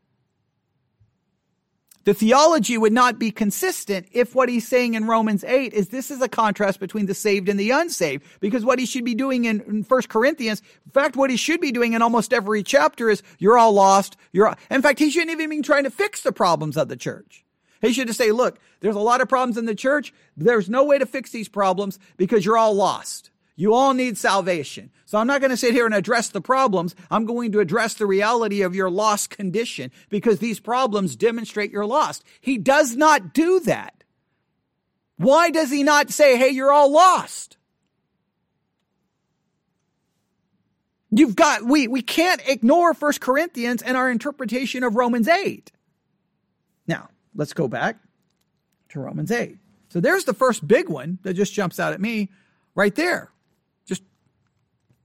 [2.05, 6.11] the theology would not be consistent if what he's saying in Romans 8 is this
[6.11, 8.25] is a contrast between the saved and the unsaved.
[8.41, 11.61] Because what he should be doing in, in 1 Corinthians, in fact, what he should
[11.61, 14.17] be doing in almost every chapter is you're all lost.
[14.33, 17.45] You're, in fact, he shouldn't even be trying to fix the problems of the church.
[17.81, 20.15] He should just say, look, there's a lot of problems in the church.
[20.37, 23.32] There's no way to fix these problems because you're all lost.
[23.55, 24.91] You all need salvation.
[25.05, 26.95] So I'm not going to sit here and address the problems.
[27.11, 31.87] I'm going to address the reality of your lost condition because these problems demonstrate you're
[31.87, 32.25] lost.
[32.41, 34.05] He does not do that.
[35.17, 37.59] Why does he not say, hey, you're all lost?
[41.11, 45.71] You've got, we, we can't ignore First Corinthians and our interpretation of Romans 8.
[46.87, 47.99] Now, let's go back
[48.89, 49.59] to Romans 8.
[49.91, 52.31] So there's the first big one that just jumps out at me
[52.75, 53.32] right there.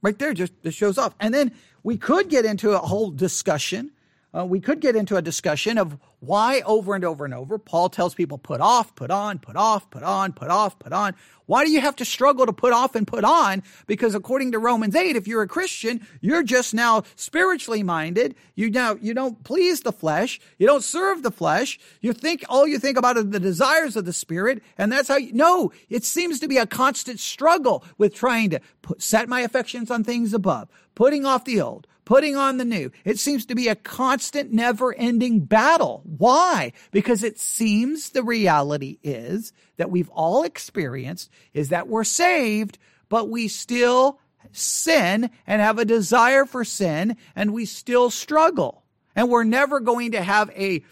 [0.01, 1.15] Right there, just, just shows up.
[1.19, 1.51] And then
[1.83, 3.91] we could get into a whole discussion
[4.37, 7.89] uh, we could get into a discussion of why over and over and over Paul
[7.89, 11.13] tells people put off, put on, put off, put on, put off, put on.
[11.45, 13.63] Why do you have to struggle to put off and put on?
[13.85, 18.35] Because according to Romans 8, if you're a Christian, you're just now spiritually minded.
[18.55, 20.41] You now, you don't please the flesh.
[20.57, 21.79] You don't serve the flesh.
[22.01, 24.61] You think, all you think about are the desires of the spirit.
[24.77, 28.59] And that's how you, no, it seems to be a constant struggle with trying to
[28.81, 32.91] put, set my affections on things above, putting off the old, putting on the new.
[33.05, 36.01] It seems to be a constant, never ending battle.
[36.05, 36.73] Why?
[36.89, 42.79] Because it seems the reality is that we've all experienced is that we're saved,
[43.09, 44.19] but we still
[44.51, 48.83] sin and have a desire for sin and we still struggle.
[49.15, 50.83] And we're never going to have a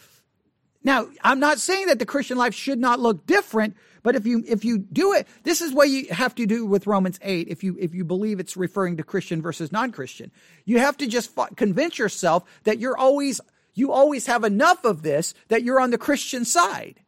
[0.83, 3.75] now, I'm not saying that the Christian life should not look different,
[4.05, 6.85] but if you if you do it, this is what you have to do with
[6.85, 10.31] Romans 8 if you if you believe it's referring to Christian versus non-Christian.
[10.63, 13.41] You have to just convince yourself that you're always
[13.73, 17.01] you always have enough of this that you're on the Christian side.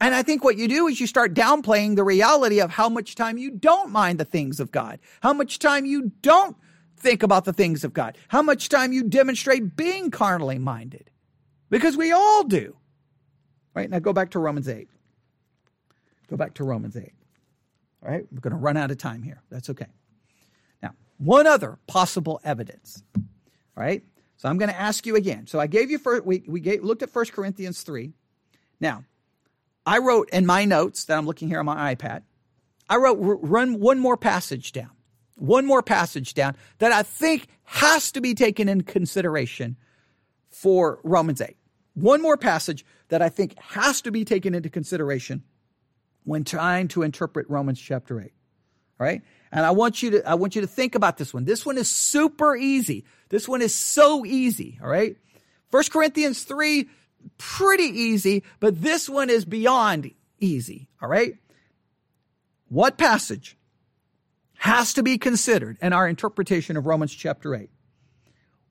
[0.00, 3.16] And I think what you do is you start downplaying the reality of how much
[3.16, 6.56] time you don't mind the things of God, how much time you don't
[6.96, 11.10] think about the things of God, how much time you demonstrate being carnally minded.
[11.68, 12.76] Because we all do.
[13.74, 13.90] Right?
[13.90, 14.88] Now go back to Romans 8.
[16.28, 17.12] Go back to Romans 8.
[18.02, 18.26] All right?
[18.30, 19.42] We're going to run out of time here.
[19.50, 19.86] That's okay.
[20.82, 23.02] Now, one other possible evidence.
[23.16, 23.22] All
[23.76, 24.02] right?
[24.36, 25.46] So I'm going to ask you again.
[25.46, 28.12] So I gave you first, we, we gave, looked at 1 Corinthians 3.
[28.80, 29.04] Now,
[29.86, 32.22] I wrote in my notes that I'm looking here on my iPad,
[32.88, 34.90] I wrote run one more passage down.
[35.36, 39.76] One more passage down that I think has to be taken in consideration
[40.50, 41.56] for Romans 8.
[41.94, 45.42] One more passage that I think has to be taken into consideration
[46.24, 48.24] when trying to interpret Romans chapter 8.
[48.24, 49.22] All right?
[49.52, 51.44] And I want you to I want you to think about this one.
[51.44, 53.04] This one is super easy.
[53.28, 55.16] This one is so easy, all right?
[55.70, 56.88] 1 Corinthians 3
[57.38, 61.34] pretty easy, but this one is beyond easy, all right?
[62.68, 63.56] What passage
[64.58, 67.70] has to be considered in our interpretation of Romans chapter 8?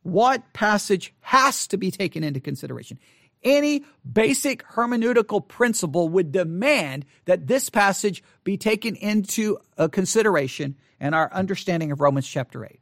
[0.03, 2.99] What passage has to be taken into consideration?
[3.43, 11.13] Any basic hermeneutical principle would demand that this passage be taken into a consideration in
[11.13, 12.79] our understanding of Romans chapter 8.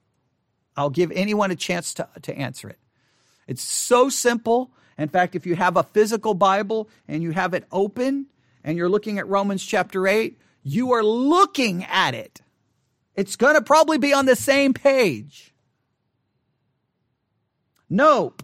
[0.77, 2.79] I'll give anyone a chance to, to answer it.
[3.47, 4.71] It's so simple.
[4.97, 8.27] In fact, if you have a physical Bible and you have it open
[8.63, 12.41] and you're looking at Romans chapter 8, you are looking at it.
[13.15, 15.53] It's going to probably be on the same page.
[17.89, 18.43] Nope.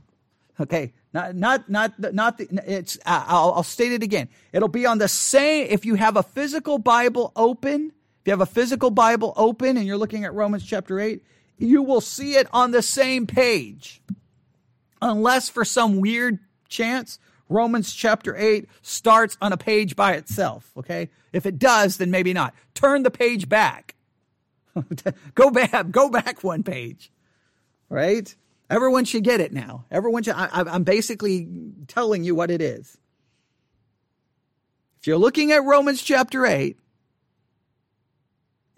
[0.60, 0.94] Okay.
[1.18, 4.30] Not, not, not, not the, it's, I'll, I'll state it again.
[4.54, 8.42] It'll be on the same, if you have a physical Bible open, if you have
[8.42, 11.24] a physical Bible open and you're looking at Romans chapter 8,
[11.58, 14.00] you will see it on the same page.
[15.02, 16.38] Unless for some weird
[16.70, 17.18] chance,
[17.50, 21.10] Romans chapter 8 starts on a page by itself, okay?
[21.34, 22.54] If it does, then maybe not.
[22.76, 23.96] Turn the page back.
[25.34, 27.12] go back, go back one page.
[27.90, 28.36] Right?
[28.70, 29.86] Everyone should get it now.
[29.90, 31.48] Everyone should, I, I'm basically
[31.88, 32.98] telling you what it is.
[35.00, 36.78] If you're looking at Romans chapter 8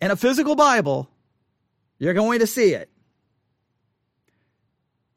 [0.02, 1.10] in a physical Bible,
[1.98, 2.90] you're going to see it.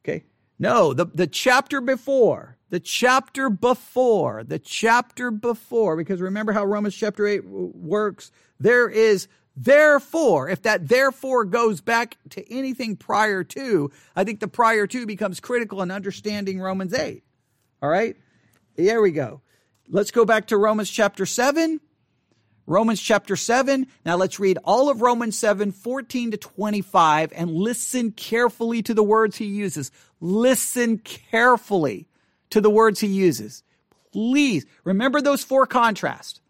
[0.03, 0.25] Okay?
[0.59, 6.95] No, the, the chapter before, the chapter before, the chapter before, because remember how Romans
[6.95, 8.33] chapter 8 works?
[8.59, 14.49] There is Therefore, if that therefore goes back to anything prior to, I think the
[14.49, 17.23] prior to becomes critical in understanding Romans 8.
[17.83, 18.17] All right?
[18.77, 19.43] There we go.
[19.89, 21.81] Let's go back to Romans chapter 7.
[22.67, 23.87] Romans chapter 7.
[24.07, 29.03] Now let's read all of Romans 7, 14 to 25, and listen carefully to the
[29.03, 29.91] words he uses.
[30.21, 32.07] Listen carefully
[32.51, 33.65] to the words he uses.
[34.13, 36.41] Please remember those four contrasts.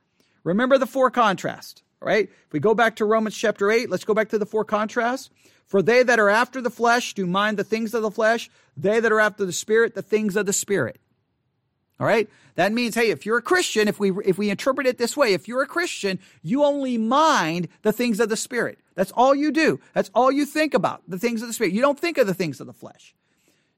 [0.45, 1.82] Remember the four contrasts.
[2.03, 2.29] All right.
[2.29, 5.31] If we go back to Romans chapter 8, let's go back to the four contrasts.
[5.67, 8.99] For they that are after the flesh do mind the things of the flesh, they
[8.99, 10.99] that are after the spirit, the things of the spirit.
[12.01, 12.29] All right?
[12.57, 15.33] That means, hey, if you're a Christian, if we if we interpret it this way,
[15.33, 18.81] if you're a Christian, you only mind the things of the spirit.
[18.97, 19.79] That's all you do.
[19.95, 21.73] That's all you think about, the things of the spirit.
[21.73, 23.15] You don't think of the things of the flesh.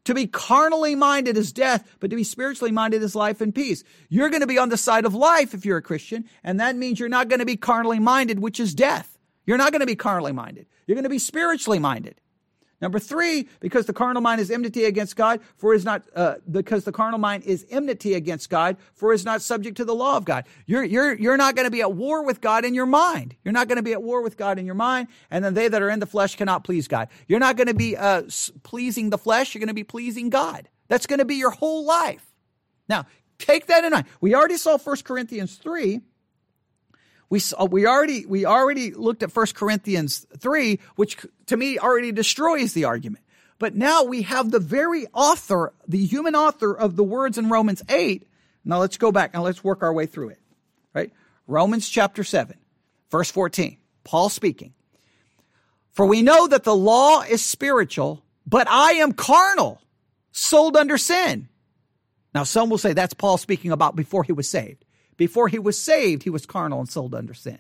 [0.05, 3.83] To be carnally minded is death, but to be spiritually minded is life and peace.
[4.11, 6.77] You're going to be on the side of life if you're a Christian, and that
[6.77, 9.19] means you're not going to be carnally minded, which is death.
[9.47, 10.67] You're not going to be carnally minded.
[10.87, 12.21] You're going to be spiritually minded.
[12.85, 16.85] Number three, because the carnal mind is enmity against God, for is not uh, because
[16.85, 20.26] the carnal mind is enmity against God, for is not subject to the law of
[20.26, 20.45] God.
[20.66, 23.37] You're you're you're not going to be at war with God in your mind.
[23.43, 25.66] You're not going to be at war with God in your mind, and then they
[25.66, 27.09] that are in the flesh cannot please God.
[27.26, 28.24] You're not going to be uh,
[28.64, 29.55] pleasing the flesh.
[29.55, 30.68] You're going to be pleasing God.
[30.89, 32.35] That's going to be your whole life.
[32.87, 33.07] Now,
[33.39, 34.05] take that in mind.
[34.20, 36.03] We already saw 1 Corinthians three
[37.31, 42.12] we saw, we already we already looked at 1 Corinthians 3 which to me already
[42.12, 43.25] destroys the argument.
[43.59, 47.83] But now we have the very author, the human author of the words in Romans
[47.89, 48.27] 8.
[48.64, 50.41] Now let's go back and let's work our way through it.
[50.93, 51.12] Right?
[51.47, 52.57] Romans chapter 7,
[53.11, 53.79] verse 14.
[54.03, 54.75] Paul speaking.
[55.93, 59.81] For we know that the law is spiritual, but I am carnal,
[60.33, 61.49] sold under sin.
[62.35, 64.85] Now some will say that's Paul speaking about before he was saved.
[65.17, 67.59] Before he was saved, he was carnal and sold under sin.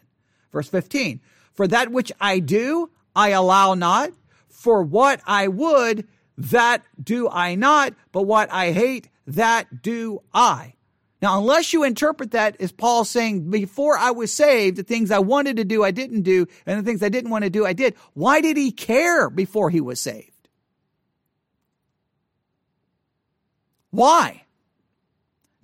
[0.52, 1.20] Verse 15,
[1.52, 4.12] for that which I do, I allow not.
[4.48, 6.06] For what I would,
[6.38, 7.94] that do I not.
[8.12, 10.74] But what I hate, that do I.
[11.20, 15.20] Now, unless you interpret that as Paul saying, before I was saved, the things I
[15.20, 17.72] wanted to do, I didn't do, and the things I didn't want to do, I
[17.72, 17.94] did.
[18.12, 20.48] Why did he care before he was saved?
[23.90, 24.43] Why?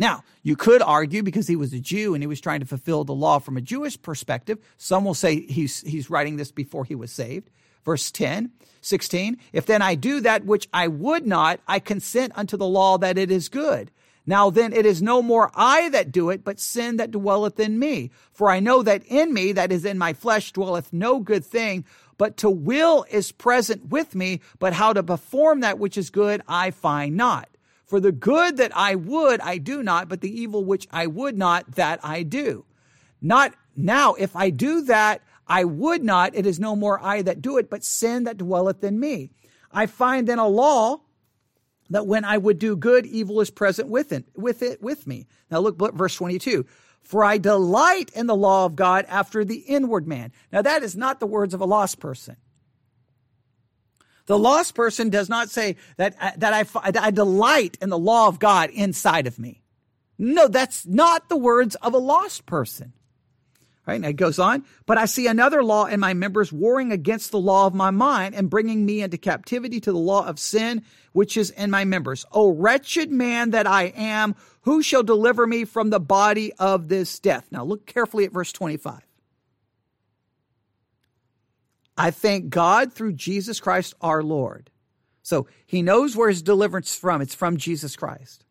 [0.01, 3.05] Now, you could argue because he was a Jew and he was trying to fulfill
[3.05, 4.59] the law from a Jewish perspective.
[4.79, 7.51] Some will say he's, he's writing this before he was saved.
[7.85, 12.57] Verse 10, 16, if then I do that which I would not, I consent unto
[12.57, 13.91] the law that it is good.
[14.25, 17.79] Now then it is no more I that do it, but sin that dwelleth in
[17.79, 18.11] me.
[18.33, 21.85] For I know that in me, that is in my flesh, dwelleth no good thing,
[22.17, 26.41] but to will is present with me, but how to perform that which is good
[26.49, 27.51] I find not.
[27.91, 31.37] For the good that I would, I do not, but the evil which I would
[31.37, 32.65] not, that I do.
[33.21, 37.43] Not now, if I do that, I would not, it is no more I that
[37.43, 39.33] do it, but sin that dwelleth in me.
[39.73, 41.01] I find then a law
[41.89, 45.27] that when I would do good, evil is present with it, with it, with me.
[45.51, 46.67] Now look, verse 22.
[47.03, 50.31] For I delight in the law of God after the inward man.
[50.53, 52.37] Now that is not the words of a lost person.
[54.31, 58.29] The lost person does not say that, uh, that I, I delight in the law
[58.29, 59.61] of God inside of me.
[60.19, 62.93] No, that's not the words of a lost person.
[63.89, 63.97] Right?
[63.97, 67.41] And it goes on, but I see another law in my members warring against the
[67.41, 71.37] law of my mind and bringing me into captivity to the law of sin, which
[71.37, 72.25] is in my members.
[72.31, 77.19] O wretched man that I am, who shall deliver me from the body of this
[77.19, 77.49] death?
[77.51, 79.01] Now look carefully at verse 25.
[82.01, 84.71] I thank God through Jesus Christ our Lord.
[85.23, 87.21] So he knows where his deliverance from.
[87.21, 88.43] It's from Jesus Christ.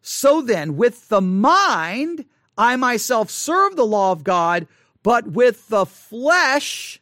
[0.00, 2.24] So then, with the mind,
[2.56, 4.66] I myself serve the law of God,
[5.02, 6.98] but with the flesh,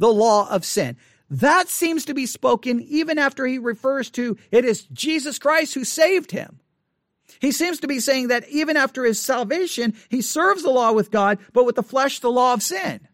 [0.00, 0.96] the law of sin.
[1.30, 5.84] That seems to be spoken even after he refers to it is Jesus Christ who
[5.84, 6.58] saved him.
[7.40, 11.12] He seems to be saying that even after his salvation, he serves the law with
[11.12, 13.06] God, but with the flesh, the law of sin.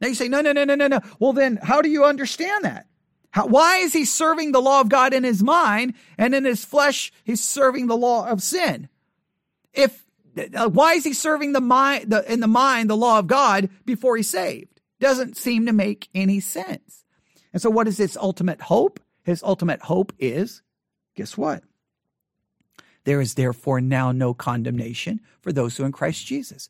[0.00, 1.00] Now you say, no, no, no, no, no, no.
[1.18, 2.86] Well, then how do you understand that?
[3.30, 6.64] How, why is he serving the law of God in his mind and in his
[6.64, 8.88] flesh, he's serving the law of sin?
[9.72, 10.04] If,
[10.54, 13.70] uh, why is he serving the mind, the, in the mind, the law of God
[13.84, 14.80] before he's saved?
[15.00, 17.04] Doesn't seem to make any sense.
[17.52, 19.00] And so what is his ultimate hope?
[19.24, 20.62] His ultimate hope is,
[21.16, 21.64] guess what?
[23.04, 26.68] There is therefore now no condemnation for those who are in Christ Jesus.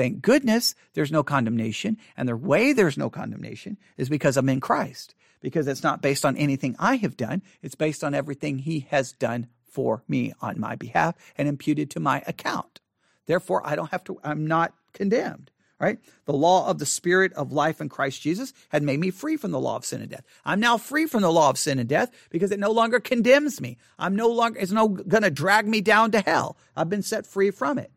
[0.00, 1.98] Thank goodness there's no condemnation.
[2.16, 6.24] And the way there's no condemnation is because I'm in Christ, because it's not based
[6.24, 7.42] on anything I have done.
[7.60, 12.00] It's based on everything he has done for me on my behalf and imputed to
[12.00, 12.80] my account.
[13.26, 15.98] Therefore, I don't have to, I'm not condemned, right?
[16.24, 19.50] The law of the spirit of life in Christ Jesus had made me free from
[19.50, 20.24] the law of sin and death.
[20.46, 23.60] I'm now free from the law of sin and death because it no longer condemns
[23.60, 23.76] me.
[23.98, 26.56] I'm no longer, it's no going to drag me down to hell.
[26.74, 27.92] I've been set free from it.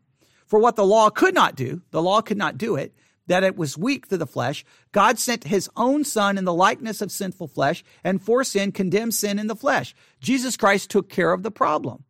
[0.53, 2.93] For what the law could not do, the law could not do it,
[3.25, 7.01] that it was weak through the flesh, God sent his own son in the likeness
[7.01, 9.95] of sinful flesh, and for sin condemned sin in the flesh.
[10.19, 12.03] Jesus Christ took care of the problem.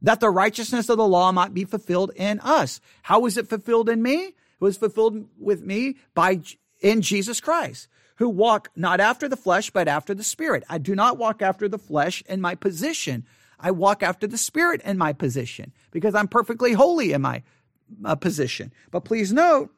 [0.00, 2.80] That the righteousness of the law might be fulfilled in us.
[3.02, 4.26] How was it fulfilled in me?
[4.26, 6.42] It was fulfilled with me by
[6.80, 7.88] in Jesus Christ,
[8.18, 10.62] who walk not after the flesh, but after the spirit.
[10.70, 13.26] I do not walk after the flesh in my position.
[13.58, 17.42] I walk after the spirit in my position because I'm perfectly holy in my
[18.04, 18.72] uh, position.
[18.90, 19.70] But please note,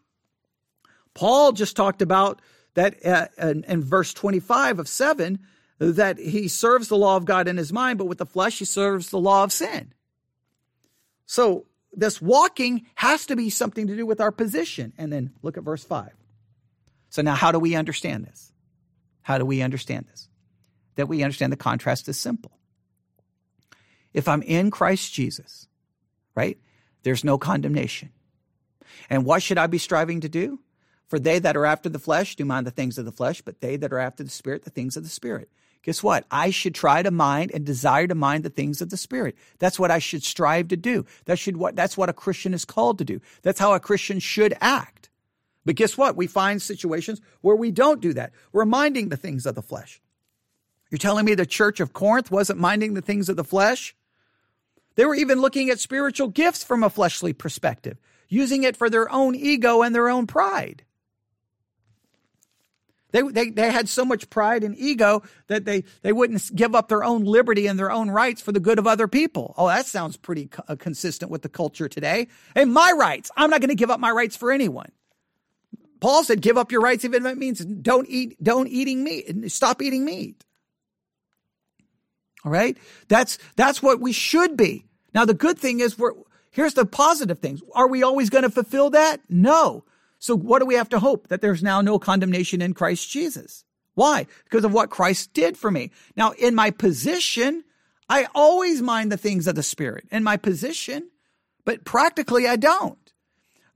[1.15, 2.41] Paul just talked about
[2.75, 5.39] that uh, in, in verse 25 of 7
[5.79, 8.65] that he serves the law of God in his mind, but with the flesh, he
[8.65, 9.95] serves the law of sin.
[11.25, 14.93] So this walking has to be something to do with our position.
[14.99, 16.11] And then look at verse 5.
[17.09, 18.53] So now, how do we understand this?
[19.23, 20.29] How do we understand this?
[20.97, 22.53] That we understand the contrast is simple.
[24.13, 25.67] If I'm in Christ Jesus,
[26.35, 26.59] right,
[27.03, 28.11] there's no condemnation.
[29.09, 30.61] And what should I be striving to do?
[31.09, 33.61] For they that are after the flesh do mind the things of the flesh, but
[33.61, 35.51] they that are after the spirit, the things of the spirit.
[35.83, 36.27] Guess what?
[36.31, 39.37] I should try to mind and desire to mind the things of the spirit.
[39.59, 41.07] That's what I should strive to do.
[41.25, 43.21] That should what that's what a Christian is called to do.
[43.43, 45.09] That's how a Christian should act.
[45.65, 46.17] But guess what?
[46.17, 48.33] We find situations where we don't do that.
[48.53, 50.01] We're minding the things of the flesh.
[50.91, 53.95] You're telling me the church of Corinth wasn't minding the things of the flesh?
[54.97, 59.11] They were even looking at spiritual gifts from a fleshly perspective, using it for their
[59.11, 60.85] own ego and their own pride.
[63.13, 66.89] They, they, they had so much pride and ego that they, they wouldn't give up
[66.89, 69.55] their own liberty and their own rights for the good of other people.
[69.57, 72.29] Oh, that sounds pretty co- uh, consistent with the culture today.
[72.55, 73.31] Hey, my rights.
[73.37, 74.93] I'm not going to give up my rights for anyone.
[76.01, 79.51] Paul said, give up your rights even if it means don't eat, don't eating meat,
[79.51, 80.45] stop eating meat.
[82.45, 82.77] All right.
[83.09, 84.87] That's, that's what we should be.
[85.15, 86.13] Now, the good thing is we're,
[86.51, 87.63] here's the positive things.
[87.75, 89.21] Are we always going to fulfill that?
[89.29, 89.85] No.
[90.19, 91.29] So what do we have to hope?
[91.29, 93.65] That there's now no condemnation in Christ Jesus.
[93.95, 94.27] Why?
[94.45, 95.91] Because of what Christ did for me.
[96.17, 97.65] Now, in my position,
[98.09, 101.11] I always mind the things of the Spirit in my position,
[101.65, 102.99] but practically I don't.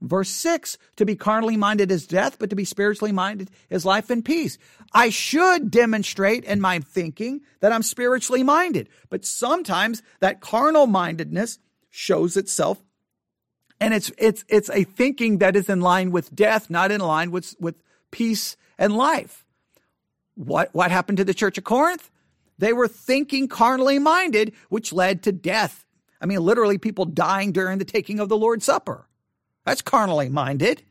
[0.01, 4.09] Verse 6 to be carnally minded is death, but to be spiritually minded is life
[4.09, 4.57] and peace.
[4.93, 11.59] I should demonstrate in my thinking that I'm spiritually minded, but sometimes that carnal mindedness
[11.89, 12.83] shows itself
[13.79, 17.31] and it's it's it's a thinking that is in line with death, not in line
[17.31, 17.75] with with
[18.11, 19.45] peace and life.
[20.35, 22.09] What what happened to the church of Corinth?
[22.57, 25.85] They were thinking carnally minded, which led to death.
[26.21, 29.09] I mean, literally people dying during the taking of the Lord's Supper.
[29.65, 30.83] That's carnally minded.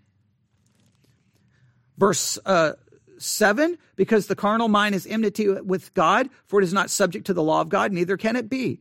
[1.97, 2.73] Verse uh,
[3.19, 7.35] 7 because the carnal mind is enmity with God, for it is not subject to
[7.35, 8.81] the law of God, neither can it be.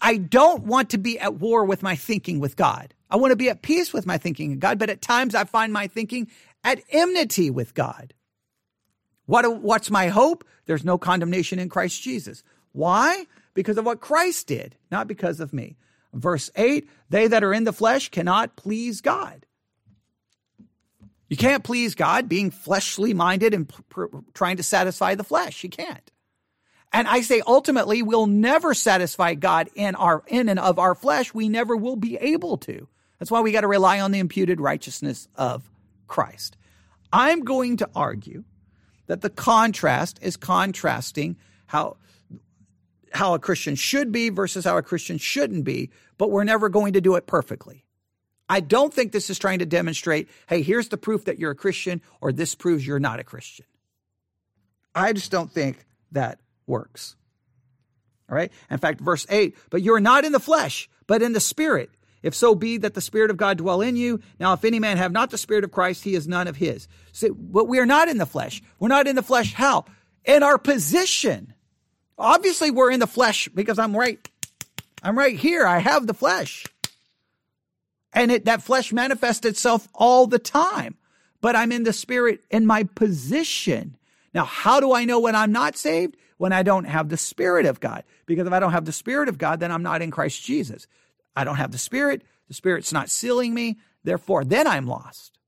[0.00, 2.94] I don't want to be at war with my thinking with God.
[3.10, 5.44] I want to be at peace with my thinking of God, but at times I
[5.44, 6.28] find my thinking
[6.64, 8.14] at enmity with God.
[9.26, 10.44] What, what's my hope?
[10.66, 12.42] There's no condemnation in Christ Jesus.
[12.72, 13.26] Why?
[13.54, 15.76] Because of what Christ did, not because of me.
[16.12, 19.46] Verse 8 They that are in the flesh cannot please God.
[21.28, 25.62] You can't please God being fleshly minded and pr- pr- trying to satisfy the flesh.
[25.62, 26.10] You can't.
[26.92, 31.32] And I say ultimately we'll never satisfy God in our in and of our flesh.
[31.32, 32.88] We never will be able to.
[33.18, 35.70] That's why we got to rely on the imputed righteousness of
[36.08, 36.56] Christ.
[37.12, 38.44] I'm going to argue
[39.06, 41.36] that the contrast is contrasting
[41.66, 41.96] how
[43.12, 46.94] how a Christian should be versus how a Christian shouldn't be, but we're never going
[46.94, 47.84] to do it perfectly.
[48.48, 51.56] I don't think this is trying to demonstrate, hey, here's the proof that you're a
[51.56, 53.66] Christian, or this proves you're not a Christian.
[54.94, 57.16] I just don't think that works.
[58.28, 58.52] All right.
[58.70, 61.90] In fact, verse 8, but you're not in the flesh, but in the spirit.
[62.22, 64.20] If so be that the Spirit of God dwell in you.
[64.38, 66.86] Now, if any man have not the Spirit of Christ, he is none of his.
[67.12, 68.62] So, but we are not in the flesh.
[68.78, 69.54] We're not in the flesh.
[69.54, 69.86] How?
[70.24, 71.54] In our position.
[72.20, 74.20] Obviously, we're in the flesh because I'm right.
[75.02, 75.66] I'm right here.
[75.66, 76.66] I have the flesh.
[78.12, 80.98] And it, that flesh manifests itself all the time.
[81.40, 83.96] But I'm in the spirit in my position.
[84.34, 86.16] Now, how do I know when I'm not saved?
[86.36, 88.04] When I don't have the spirit of God.
[88.26, 90.86] Because if I don't have the spirit of God, then I'm not in Christ Jesus.
[91.34, 92.22] I don't have the spirit.
[92.48, 93.78] The spirit's not sealing me.
[94.04, 95.38] Therefore, then I'm lost.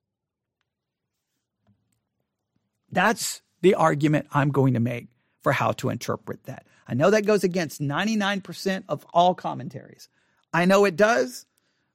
[2.91, 5.12] That's the argument I'm going to make
[5.43, 6.67] for how to interpret that.
[6.87, 10.09] I know that goes against 99% of all commentaries.
[10.53, 11.47] I know it does,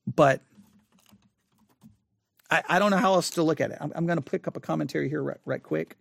[0.07, 0.41] but
[2.49, 3.77] I, I don't know how else to look at it.
[3.79, 5.95] I'm, I'm going to pick up a commentary here right, right quick.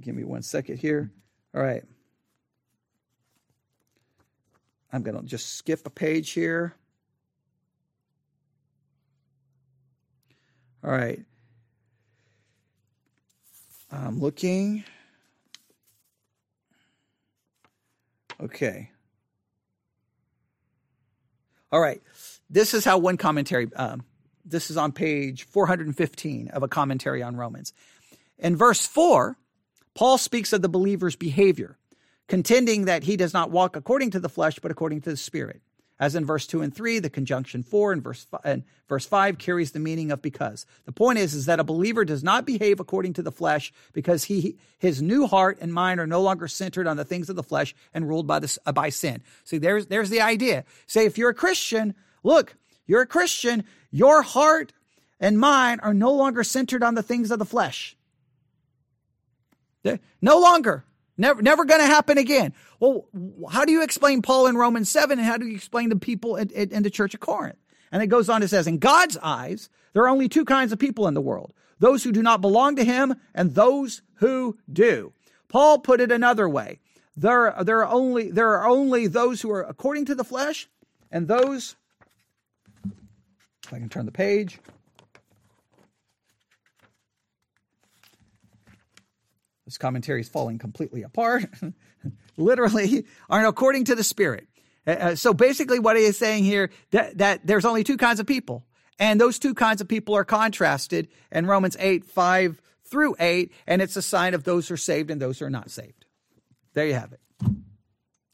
[0.00, 1.10] Give me one second here.
[1.54, 1.84] All right.
[4.92, 6.74] I'm going to just skip a page here.
[10.84, 11.20] All right.
[13.92, 14.84] I'm looking.
[18.40, 18.90] Okay.
[21.70, 22.02] All right.
[22.48, 24.04] This is how one commentary, um,
[24.44, 27.72] this is on page 415 of a commentary on Romans.
[28.38, 29.36] In verse 4,
[29.94, 31.78] Paul speaks of the believer's behavior,
[32.28, 35.60] contending that he does not walk according to the flesh, but according to the Spirit.
[36.02, 39.70] As in verse 2 and 3, the conjunction for and verse, and verse 5 carries
[39.70, 40.66] the meaning of because.
[40.84, 44.24] The point is, is that a believer does not behave according to the flesh because
[44.24, 47.42] he, his new heart and mind are no longer centered on the things of the
[47.44, 49.22] flesh and ruled by, the, by sin.
[49.44, 50.64] See, there's, there's the idea.
[50.88, 51.94] Say, if you're a Christian,
[52.24, 54.72] look, you're a Christian, your heart
[55.20, 57.96] and mind are no longer centered on the things of the flesh.
[59.84, 60.84] They're no longer.
[61.18, 62.54] Never, never going to happen again.
[62.80, 63.06] Well,
[63.50, 66.36] how do you explain Paul in Romans 7 and how do you explain the people
[66.36, 67.58] in, in, the church of Corinth?
[67.90, 70.78] And it goes on, it says, in God's eyes, there are only two kinds of
[70.78, 75.12] people in the world those who do not belong to him and those who do.
[75.48, 76.78] Paul put it another way.
[77.16, 80.68] There, there are only there are only those who are according to the flesh,
[81.10, 81.76] and those.
[83.64, 84.58] If I can turn the page.
[89.72, 91.46] This commentary is falling completely apart.
[92.36, 94.46] Literally, aren't according to the Spirit.
[94.86, 98.20] Uh, uh, so basically, what he is saying here that that there's only two kinds
[98.20, 98.66] of people,
[98.98, 103.80] and those two kinds of people are contrasted in Romans eight five through eight, and
[103.80, 106.04] it's a sign of those who are saved and those who are not saved.
[106.74, 107.20] There you have it.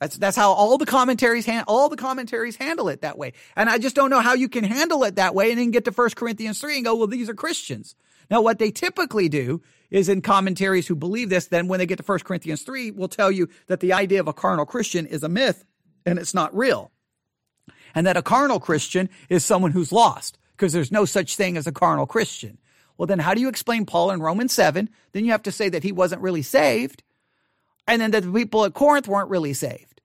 [0.00, 3.32] That's that's how all the commentaries all the commentaries handle it that way.
[3.54, 5.84] And I just don't know how you can handle it that way and then get
[5.84, 7.94] to 1 Corinthians 3 and go, well, these are Christians.
[8.30, 11.96] Now, what they typically do is in commentaries who believe this, then when they get
[11.96, 15.22] to 1 Corinthians 3, will tell you that the idea of a carnal Christian is
[15.22, 15.64] a myth
[16.04, 16.90] and it's not real.
[17.94, 21.66] And that a carnal Christian is someone who's lost because there's no such thing as
[21.66, 22.58] a carnal Christian.
[22.96, 24.90] Well, then how do you explain Paul in Romans 7?
[25.12, 27.02] Then you have to say that he wasn't really saved
[27.86, 30.02] and then that the people at Corinth weren't really saved.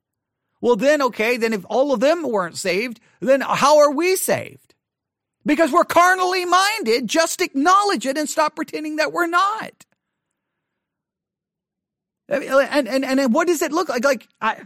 [0.62, 4.73] Well, then, okay, then if all of them weren't saved, then how are we saved?
[5.46, 7.08] Because we're carnally minded.
[7.08, 9.86] Just acknowledge it and stop pretending that we're not.
[12.30, 14.04] And, and, and, what does it look like?
[14.04, 14.62] Like, I,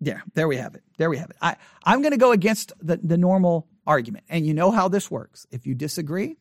[0.00, 0.82] yeah, there we have it.
[0.96, 1.36] There we have it.
[1.40, 4.24] I, I'm going to go against the, the normal argument.
[4.28, 5.46] And you know how this works.
[5.50, 6.36] If you disagree,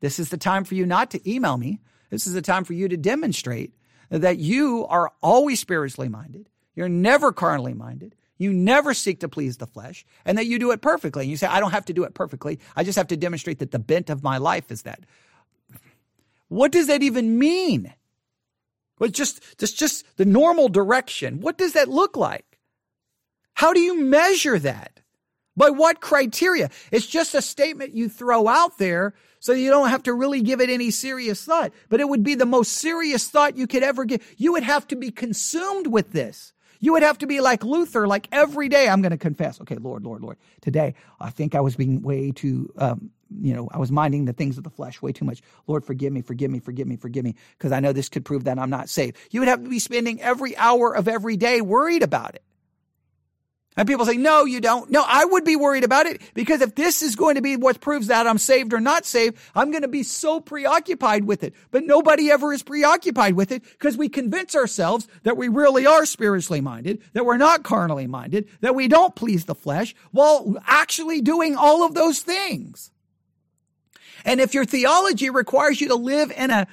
[0.00, 1.80] this is the time for you not to email me.
[2.10, 3.72] This is the time for you to demonstrate
[4.10, 6.48] that you are always spiritually minded.
[6.74, 8.14] You're never carnally minded.
[8.42, 11.22] You never seek to please the flesh and that you do it perfectly.
[11.22, 12.58] And you say, I don't have to do it perfectly.
[12.74, 15.00] I just have to demonstrate that the bent of my life is that.
[16.48, 17.94] What does that even mean?
[18.98, 21.40] Well, just, just, just the normal direction.
[21.40, 22.58] What does that look like?
[23.54, 24.98] How do you measure that?
[25.56, 26.70] By what criteria?
[26.90, 30.60] It's just a statement you throw out there so you don't have to really give
[30.60, 31.72] it any serious thought.
[31.88, 34.26] But it would be the most serious thought you could ever give.
[34.36, 36.52] You would have to be consumed with this.
[36.82, 39.60] You would have to be like Luther, like every day I'm going to confess.
[39.60, 40.36] Okay, Lord, Lord, Lord.
[40.60, 43.10] Today I think I was being way too, um,
[43.40, 45.42] you know, I was minding the things of the flesh way too much.
[45.68, 48.44] Lord, forgive me, forgive me, forgive me, forgive me, because I know this could prove
[48.44, 49.16] that I'm not saved.
[49.30, 52.42] You would have to be spending every hour of every day worried about it.
[53.76, 54.90] And people say, no, you don't.
[54.90, 57.80] No, I would be worried about it because if this is going to be what
[57.80, 61.54] proves that I'm saved or not saved, I'm going to be so preoccupied with it.
[61.70, 66.04] But nobody ever is preoccupied with it because we convince ourselves that we really are
[66.04, 71.22] spiritually minded, that we're not carnally minded, that we don't please the flesh while actually
[71.22, 72.90] doing all of those things.
[74.24, 76.66] And if your theology requires you to live in a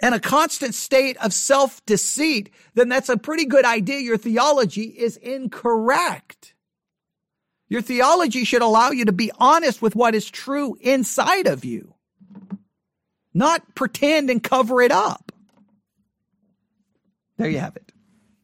[0.00, 3.98] and a constant state of self deceit, then that's a pretty good idea.
[3.98, 6.54] Your theology is incorrect.
[7.68, 11.94] Your theology should allow you to be honest with what is true inside of you,
[13.34, 15.32] not pretend and cover it up.
[17.36, 17.92] There you have it.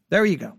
[0.09, 0.53] There you go.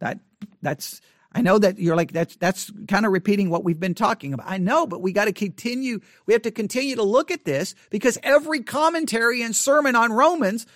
[0.00, 0.18] That
[0.60, 1.00] that's
[1.32, 4.50] I know that you're like that's that's kind of repeating what we've been talking about.
[4.50, 6.00] I know, but we got to continue.
[6.26, 10.66] We have to continue to look at this because every commentary and sermon on Romans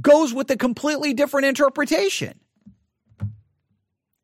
[0.00, 2.40] goes with a completely different interpretation.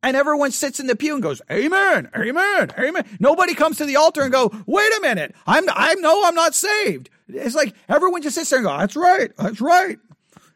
[0.01, 3.97] And everyone sits in the pew and goes, "Amen, amen, amen." Nobody comes to the
[3.97, 8.23] altar and go, "Wait a minute, I'm I know I'm not saved." It's like everyone
[8.23, 9.99] just sits there and go, "That's right, that's right,"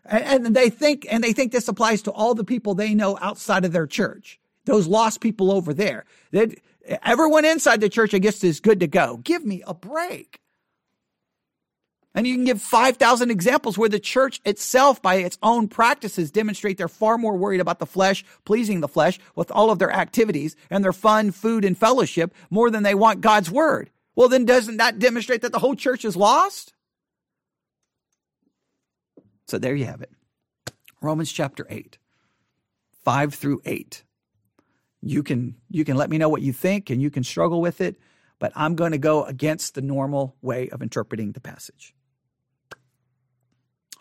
[0.05, 3.19] and, and they think and they think this applies to all the people they know
[3.21, 6.05] outside of their church those lost people over there.
[6.31, 6.59] That
[7.01, 9.17] everyone inside the church, I guess, is good to go.
[9.17, 10.39] Give me a break.
[12.15, 16.77] And you can give 5,000 examples where the church itself, by its own practices, demonstrate
[16.77, 20.55] they're far more worried about the flesh, pleasing the flesh with all of their activities
[20.69, 23.89] and their fun, food, and fellowship more than they want God's word.
[24.15, 26.73] Well, then doesn't that demonstrate that the whole church is lost?
[29.47, 30.11] So there you have it.
[31.01, 31.97] Romans chapter 8,
[33.03, 34.03] 5 through 8
[35.05, 37.81] you can you can let me know what you think and you can struggle with
[37.81, 37.97] it
[38.39, 41.93] but i'm going to go against the normal way of interpreting the passage.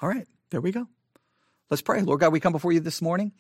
[0.00, 0.88] All right there we go.
[1.70, 2.02] Let's pray.
[2.02, 3.32] Lord god we come before you this morning.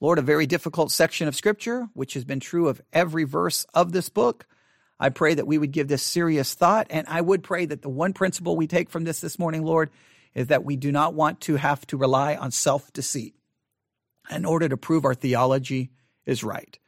[0.00, 3.92] Lord a very difficult section of scripture which has been true of every verse of
[3.92, 4.46] this book.
[4.98, 7.88] I pray that we would give this serious thought and i would pray that the
[7.88, 9.90] one principle we take from this this morning lord
[10.34, 13.34] is that we do not want to have to rely on self-deceit
[14.30, 15.90] in order to prove our theology
[16.26, 16.78] is right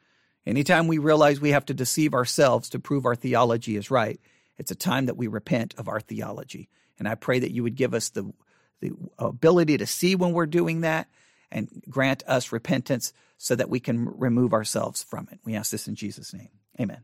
[0.46, 4.20] Anytime we realize we have to deceive ourselves to prove our theology is right,
[4.58, 6.68] It's a time that we repent of our theology.
[6.98, 8.32] And I pray that you would give us the,
[8.80, 11.08] the ability to see when we're doing that
[11.50, 15.40] and grant us repentance so that we can remove ourselves from it.
[15.44, 16.50] We ask this in Jesus' name.
[16.78, 17.02] Amen.